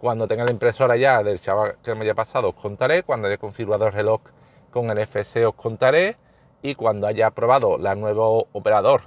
Cuando 0.00 0.26
tenga 0.26 0.46
la 0.46 0.50
impresora 0.50 0.96
ya 0.96 1.22
del 1.22 1.38
chaval 1.38 1.76
que 1.82 1.94
me 1.94 2.04
haya 2.04 2.14
pasado 2.14 2.48
os 2.48 2.54
contaré, 2.54 3.02
cuando 3.02 3.28
haya 3.28 3.36
configurado 3.36 3.86
el 3.86 3.92
reloj 3.92 4.22
con 4.70 4.88
el 4.88 4.96
FC 4.96 5.44
os 5.44 5.54
contaré 5.54 6.16
y 6.62 6.74
cuando 6.74 7.06
haya 7.06 7.30
probado 7.30 7.76
la 7.76 7.94
nuevo 7.94 8.48
operador 8.52 9.02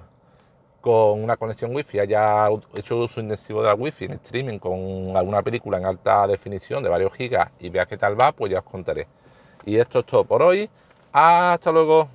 con 0.81 1.23
una 1.23 1.35
conexión 1.37 1.75
wifi, 1.75 1.97
haya 1.97 2.47
hecho 2.75 2.97
uso 2.97 3.21
intensivo 3.21 3.63
de 3.63 3.69
la 3.69 3.73
wifi 3.73 4.05
en 4.05 4.11
streaming 4.13 4.59
con 4.59 5.17
alguna 5.17 5.41
película 5.41 5.79
en 5.79 5.85
alta 5.85 6.27
definición 6.27 6.83
de 6.83 6.89
varios 6.89 7.11
gigas 7.13 7.49
y 7.59 7.69
vea 7.69 7.87
qué 7.87 7.97
tal 7.97 8.19
va, 8.19 8.31
pues 8.31 8.51
ya 8.51 8.59
os 8.59 8.65
contaré. 8.65 9.07
Y 9.65 9.77
esto 9.77 9.99
es 9.99 10.05
todo 10.05 10.25
por 10.25 10.43
hoy. 10.43 10.69
Hasta 11.11 11.71
luego. 11.71 12.07